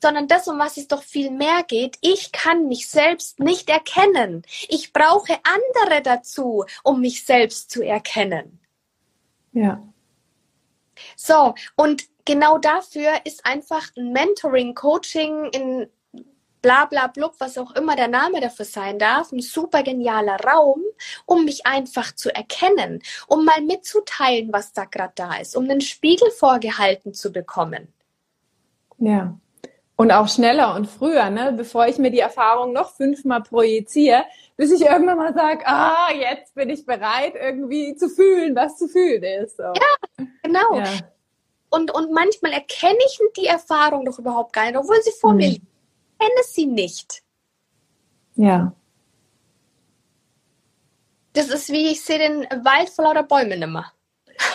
[0.00, 1.98] sondern das, um was es doch viel mehr geht.
[2.00, 4.42] Ich kann mich selbst nicht erkennen.
[4.68, 8.60] Ich brauche andere dazu, um mich selbst zu erkennen.
[9.52, 9.82] Ja.
[11.16, 15.88] So, und genau dafür ist einfach ein Mentoring, Coaching in
[16.62, 20.82] bla bla blub, was auch immer der Name dafür sein darf, ein super genialer Raum,
[21.24, 25.80] um mich einfach zu erkennen, um mal mitzuteilen, was da gerade da ist, um einen
[25.80, 27.92] Spiegel vorgehalten zu bekommen.
[28.98, 29.38] Ja.
[29.98, 31.54] Und auch schneller und früher, ne?
[31.56, 34.24] bevor ich mir die Erfahrung noch fünfmal projiziere,
[34.56, 38.88] bis ich irgendwann mal sage, ah, jetzt bin ich bereit, irgendwie zu fühlen, was zu
[38.88, 39.56] fühlen ist.
[39.56, 39.62] So.
[39.62, 40.78] Ja, genau.
[40.78, 40.84] Ja.
[41.70, 45.36] Und, und manchmal erkenne ich die Erfahrung doch überhaupt gar nicht, obwohl sie vor hm.
[45.38, 45.64] mir liegt.
[45.64, 47.22] Ich kenne sie nicht.
[48.34, 48.72] Ja.
[51.32, 53.92] Das ist wie, ich sehe den Wald vor lauter Bäumen immer.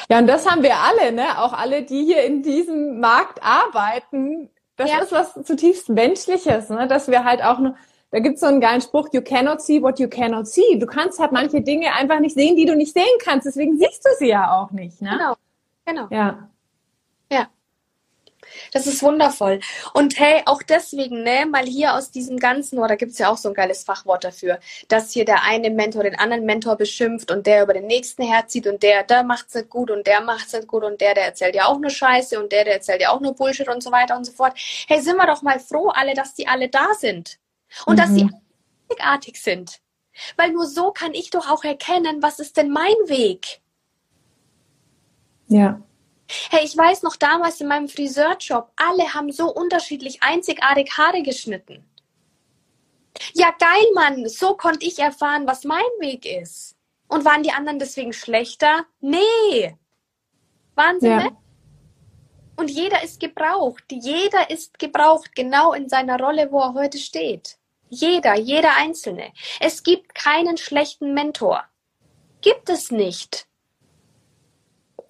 [0.10, 1.40] Ja, und das haben wir alle, ne?
[1.40, 4.50] Auch alle, die hier in diesem Markt arbeiten,
[4.82, 5.00] das ja.
[5.00, 6.88] ist was zutiefst Menschliches, ne?
[6.88, 7.76] dass wir halt auch nur,
[8.12, 10.78] da gibt es so einen geilen Spruch, you cannot see what you cannot see.
[10.78, 13.46] Du kannst halt manche Dinge einfach nicht sehen, die du nicht sehen kannst.
[13.46, 15.02] Deswegen siehst du sie ja auch nicht.
[15.02, 15.12] Ne?
[15.12, 15.36] Genau,
[15.86, 16.08] genau.
[16.10, 16.50] Ja.
[17.32, 17.48] Ja.
[18.72, 19.60] Das ist wundervoll.
[19.94, 23.30] Und hey, auch deswegen, ne, mal hier aus diesem ganzen, oder oh, gibt es ja
[23.30, 27.32] auch so ein geiles Fachwort dafür, dass hier der eine Mentor den anderen Mentor beschimpft
[27.32, 30.54] und der über den nächsten herzieht und der, der macht's nicht gut und der macht's
[30.54, 33.12] nicht gut und der, der erzählt ja auch nur Scheiße und der, der erzählt ja
[33.12, 34.54] auch nur Bullshit und so weiter und so fort.
[34.88, 37.38] Hey, sind wir doch mal froh alle, dass die alle da sind.
[37.86, 37.98] Und mhm.
[37.98, 38.30] dass sie
[38.90, 39.80] einzigartig sind.
[40.36, 43.62] Weil nur so kann ich doch auch erkennen, was ist denn mein Weg?
[45.48, 45.82] Ja.
[46.50, 51.86] Hey, ich weiß noch damals in meinem Friseurjob, alle haben so unterschiedlich einzigartig Haare geschnitten.
[53.34, 56.76] Ja, geil, Mann, so konnte ich erfahren, was mein Weg ist.
[57.08, 58.86] Und waren die anderen deswegen schlechter?
[59.02, 59.76] Nee.
[60.76, 61.24] Wahnsinn, ja.
[61.24, 61.38] ne?
[62.56, 63.84] Und jeder ist gebraucht.
[63.92, 67.58] Jeder ist gebraucht, genau in seiner Rolle, wo er heute steht.
[67.90, 69.34] Jeder, jeder Einzelne.
[69.60, 71.66] Es gibt keinen schlechten Mentor.
[72.42, 73.48] Gibt es nicht.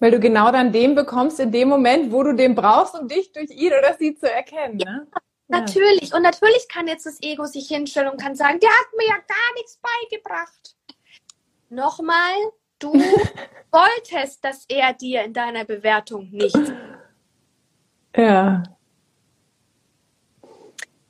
[0.01, 3.31] Weil du genau dann den bekommst in dem Moment, wo du den brauchst, um dich
[3.33, 4.77] durch ihn oder sie zu erkennen.
[4.77, 5.07] Ne?
[5.13, 6.11] Ja, natürlich.
[6.11, 9.13] Und natürlich kann jetzt das Ego sich hinstellen und kann sagen, der hat mir ja
[9.15, 10.75] gar nichts beigebracht.
[11.69, 12.33] Nochmal,
[12.79, 12.93] du
[13.71, 16.59] wolltest, dass er dir in deiner Bewertung nichts.
[18.13, 18.63] Ja.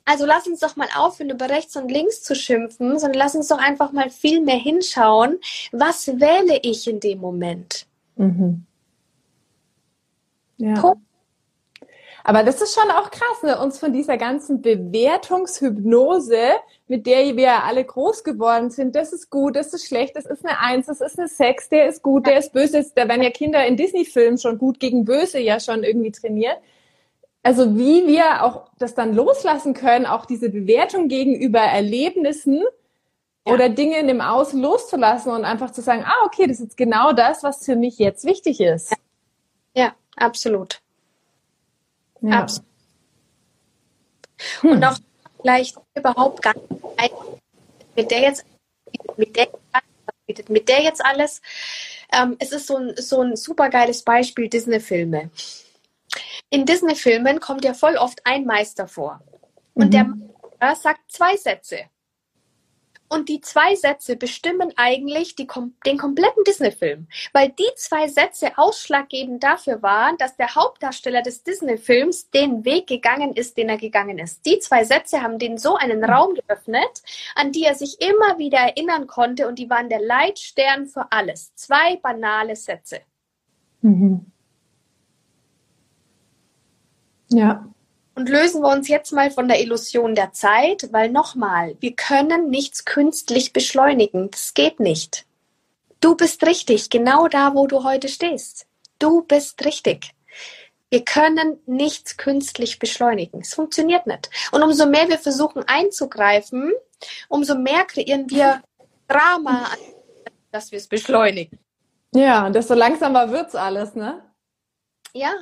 [0.04, 3.48] Also lass uns doch mal aufhören, über rechts und links zu schimpfen, sondern lass uns
[3.48, 5.40] doch einfach mal viel mehr hinschauen,
[5.72, 7.86] was wähle ich in dem Moment.
[8.14, 8.66] Mhm.
[10.62, 10.94] Ja.
[12.24, 13.60] Aber das ist schon auch krass, ne?
[13.60, 16.50] uns von dieser ganzen Bewertungshypnose,
[16.86, 20.46] mit der wir alle groß geworden sind, das ist gut, das ist schlecht, das ist
[20.46, 22.86] eine Eins, das ist eine Sex, der ist gut, der ist böse.
[22.94, 26.58] Da werden ja Kinder in Disney-Filmen schon gut gegen böse ja schon irgendwie trainiert.
[27.42, 32.62] Also wie wir auch das dann loslassen können, auch diese Bewertung gegenüber Erlebnissen
[33.44, 33.52] ja.
[33.52, 37.12] oder Dinge in dem Außen loszulassen und einfach zu sagen, ah, okay, das ist genau
[37.12, 38.94] das, was für mich jetzt wichtig ist.
[39.74, 39.92] Ja.
[40.16, 40.80] Absolut.
[42.20, 42.40] Ja.
[42.40, 42.66] Absolut.
[44.60, 44.70] Hm.
[44.70, 44.96] Und auch
[45.40, 47.14] vielleicht überhaupt gar nicht
[47.94, 48.44] mit der jetzt
[49.16, 49.48] mit der,
[50.48, 51.40] mit der jetzt alles.
[52.12, 55.30] Ähm, es ist so ein, so ein super geiles Beispiel Disney-Filme.
[56.50, 59.20] In Disney-Filmen kommt ja voll oft ein Meister vor.
[59.74, 59.90] Und mhm.
[59.90, 60.04] der
[60.60, 61.86] Meister sagt zwei Sätze.
[63.12, 65.46] Und die zwei Sätze bestimmen eigentlich die,
[65.84, 72.30] den kompletten Disney-Film, weil die zwei Sätze ausschlaggebend dafür waren, dass der Hauptdarsteller des Disney-Films
[72.30, 74.46] den Weg gegangen ist, den er gegangen ist.
[74.46, 77.02] Die zwei Sätze haben den so einen Raum geöffnet,
[77.34, 81.54] an die er sich immer wieder erinnern konnte und die waren der Leitstern für alles.
[81.54, 83.00] Zwei banale Sätze.
[83.82, 84.24] Mhm.
[87.28, 87.66] Ja,
[88.14, 92.50] und lösen wir uns jetzt mal von der Illusion der Zeit, weil nochmal, wir können
[92.50, 94.30] nichts künstlich beschleunigen.
[94.30, 95.24] Das geht nicht.
[96.00, 98.66] Du bist richtig, genau da, wo du heute stehst.
[98.98, 100.12] Du bist richtig.
[100.90, 103.40] Wir können nichts künstlich beschleunigen.
[103.40, 104.28] Es funktioniert nicht.
[104.52, 106.72] Und umso mehr wir versuchen einzugreifen,
[107.28, 108.62] umso mehr kreieren wir
[109.08, 109.68] Drama,
[110.50, 111.58] dass wir es beschleunigen.
[112.14, 114.22] Ja, und desto langsamer wird's alles, ne?
[115.14, 115.32] Ja.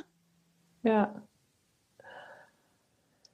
[0.83, 1.21] Ja.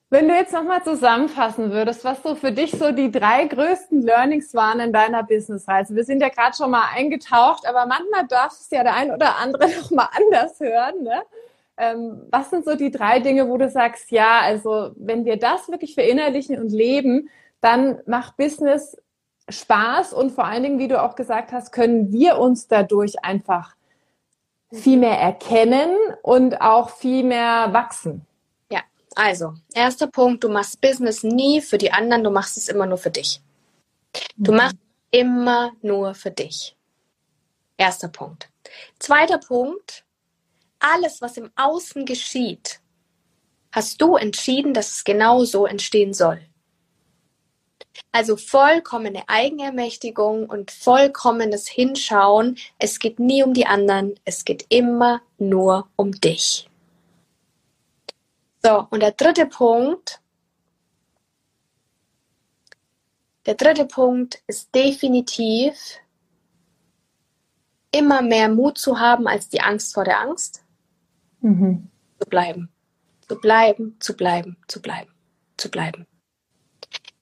[0.10, 4.54] Wenn du jetzt nochmal zusammenfassen würdest, was so für dich so die drei größten Learnings
[4.54, 5.96] waren in deiner Businessreise.
[5.96, 9.38] Wir sind ja gerade schon mal eingetaucht, aber manchmal darf es ja der ein oder
[9.38, 11.04] andere nochmal anders hören.
[11.04, 11.22] Ne?
[11.76, 15.68] Ähm, was sind so die drei Dinge, wo du sagst, ja, also wenn wir das
[15.68, 17.30] wirklich verinnerlichen und leben,
[17.60, 18.98] dann macht Business
[19.50, 23.76] Spaß und vor allen Dingen, wie du auch gesagt hast, können wir uns dadurch einfach
[24.72, 28.27] viel mehr erkennen und auch viel mehr wachsen.
[29.16, 32.98] Also, erster Punkt, du machst Business nie für die anderen, du machst es immer nur
[32.98, 33.42] für dich.
[34.36, 34.58] Du mhm.
[34.58, 34.78] machst
[35.12, 36.76] immer nur für dich.
[37.78, 38.50] Erster Punkt.
[39.00, 40.04] Zweiter Punkt,
[40.80, 42.80] alles, was im Außen geschieht,
[43.72, 46.40] hast du entschieden, dass es genau so entstehen soll.
[48.12, 52.58] Also vollkommene Eigenermächtigung und vollkommenes Hinschauen.
[52.78, 56.70] Es geht nie um die anderen, es geht immer nur um dich.
[58.68, 60.20] So, und der dritte Punkt,
[63.46, 65.74] der dritte Punkt ist definitiv
[67.92, 70.66] immer mehr Mut zu haben als die Angst vor der Angst.
[71.40, 71.90] Mhm.
[72.20, 72.70] Zu bleiben,
[73.30, 75.14] zu bleiben, zu bleiben, zu bleiben,
[75.56, 76.06] zu bleiben.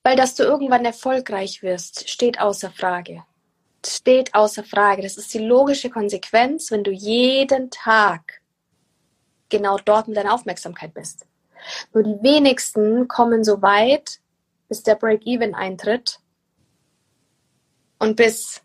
[0.01, 3.23] Weil dass du irgendwann erfolgreich wirst, steht außer Frage.
[3.85, 5.03] Steht außer Frage.
[5.03, 8.41] Das ist die logische Konsequenz, wenn du jeden Tag
[9.49, 11.27] genau dort mit deiner Aufmerksamkeit bist.
[11.93, 14.19] Nur die wenigsten kommen so weit,
[14.67, 16.19] bis der Break-Even eintritt
[17.99, 18.61] und bis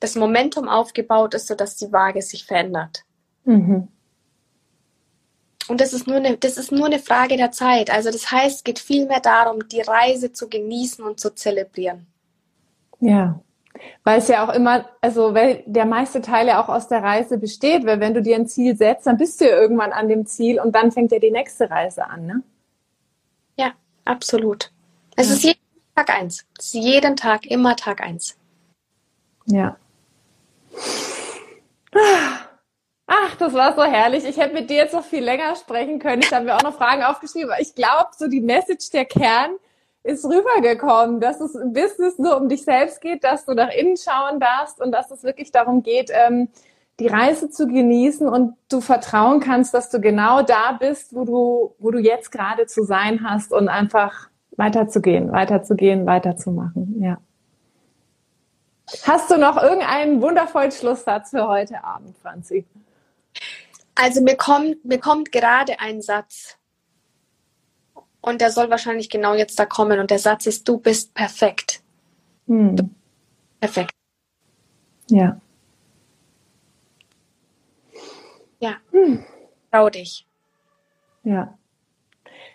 [0.00, 3.04] das Momentum aufgebaut ist, sodass die Waage sich verändert.
[3.44, 3.88] Mhm.
[5.68, 7.90] Und das ist, nur eine, das ist nur eine Frage der Zeit.
[7.90, 12.06] Also das heißt, es geht vielmehr darum, die Reise zu genießen und zu zelebrieren.
[12.98, 13.40] Ja,
[14.04, 17.38] weil es ja auch immer, also weil der meiste Teil ja auch aus der Reise
[17.38, 20.26] besteht, weil wenn du dir ein Ziel setzt, dann bist du ja irgendwann an dem
[20.26, 22.42] Ziel und dann fängt ja die nächste Reise an, ne?
[23.56, 23.72] Ja,
[24.04, 24.70] absolut.
[25.16, 25.34] Es ja.
[25.34, 25.60] ist jeden
[25.94, 26.46] Tag eins.
[26.58, 28.36] Es ist jeden Tag immer Tag eins.
[29.46, 29.76] Ja.
[33.12, 34.24] Ach, das war so herrlich.
[34.24, 36.22] Ich hätte mit dir jetzt noch viel länger sprechen können.
[36.22, 37.50] Ich habe mir auch noch Fragen aufgeschrieben.
[37.50, 39.56] Aber ich glaube, so die Message, der Kern,
[40.02, 43.96] ist rübergekommen, dass es im Business nur um dich selbst geht, dass du nach innen
[43.96, 46.48] schauen darfst und dass es wirklich darum geht, ähm,
[46.98, 51.74] die Reise zu genießen und du vertrauen kannst, dass du genau da bist, wo du,
[51.78, 57.02] wo du jetzt gerade zu sein hast und einfach weiterzugehen, weiterzugehen, weiterzumachen.
[57.02, 57.18] Ja.
[59.04, 62.66] Hast du noch irgendeinen wundervollen Schlusssatz für heute Abend, Franzi?
[63.94, 66.58] Also mir kommt, mir kommt gerade ein Satz
[68.20, 69.98] und der soll wahrscheinlich genau jetzt da kommen.
[69.98, 71.82] Und der Satz ist, du bist perfekt.
[72.46, 72.76] Hm.
[72.76, 72.90] Du
[73.60, 73.92] perfekt.
[75.08, 75.40] Ja.
[78.58, 78.76] Ja.
[78.92, 79.24] Hm.
[79.70, 80.26] Trau dich.
[81.24, 81.56] Ja.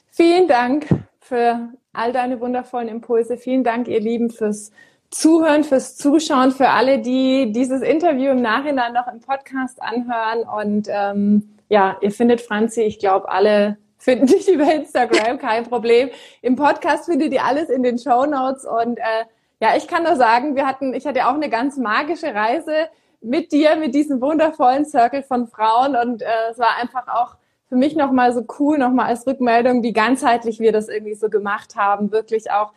[0.08, 0.88] Vielen Dank
[1.20, 3.38] für all deine wundervollen Impulse.
[3.38, 4.72] Vielen Dank, ihr Lieben, fürs
[5.10, 10.44] Zuhören, fürs Zuschauen, für alle, die dieses Interview im Nachhinein noch im Podcast anhören.
[10.44, 16.12] Und ähm, ja, ihr findet Franzi, ich glaube, alle finden dich über Instagram, kein Problem.
[16.44, 18.64] Im Podcast findet ihr alles in den Show Notes.
[18.64, 19.26] Und äh,
[19.60, 22.88] ja, ich kann nur sagen, wir hatten, ich hatte auch eine ganz magische Reise
[23.20, 25.96] mit dir, mit diesem wundervollen Circle von Frauen.
[25.96, 27.36] Und äh, es war einfach auch
[27.68, 31.76] für mich nochmal so cool, nochmal als Rückmeldung, wie ganzheitlich wir das irgendwie so gemacht
[31.76, 32.74] haben, wirklich auch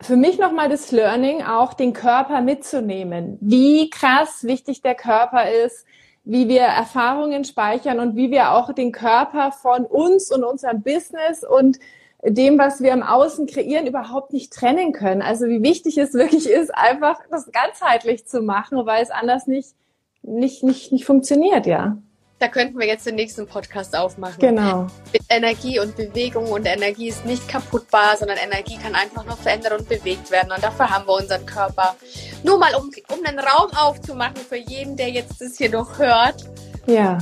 [0.00, 5.86] für mich nochmal das Learning, auch den Körper mitzunehmen, wie krass wichtig der Körper ist,
[6.24, 11.44] wie wir Erfahrungen speichern und wie wir auch den Körper von uns und unserem Business
[11.44, 11.78] und
[12.24, 15.22] dem, was wir im Außen kreieren, überhaupt nicht trennen können.
[15.22, 19.74] Also wie wichtig es wirklich ist, einfach das ganzheitlich zu machen, weil es anders nicht,
[20.22, 21.98] nicht, nicht, nicht funktioniert, ja.
[22.42, 24.40] Da könnten wir jetzt den nächsten Podcast aufmachen.
[24.40, 24.88] Genau.
[25.12, 29.78] Mit Energie und Bewegung und Energie ist nicht kaputtbar, sondern Energie kann einfach nur verändert
[29.78, 31.94] und bewegt werden und dafür haben wir unseren Körper.
[32.42, 36.44] Nur mal, um, um einen Raum aufzumachen für jeden, der jetzt das hier noch hört.
[36.86, 37.18] Ja.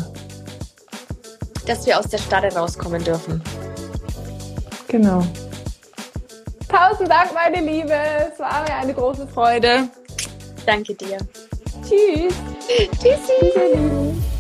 [1.67, 3.43] Dass wir aus der Stadt rauskommen dürfen.
[4.89, 5.23] Genau.
[6.67, 7.93] Tausend Dank, meine Liebe.
[7.93, 9.87] Es war mir eine große Freude.
[10.65, 11.19] Danke dir.
[11.83, 12.33] Tschüss.
[12.67, 13.53] Tschüssi.
[13.53, 14.40] Tschüssi.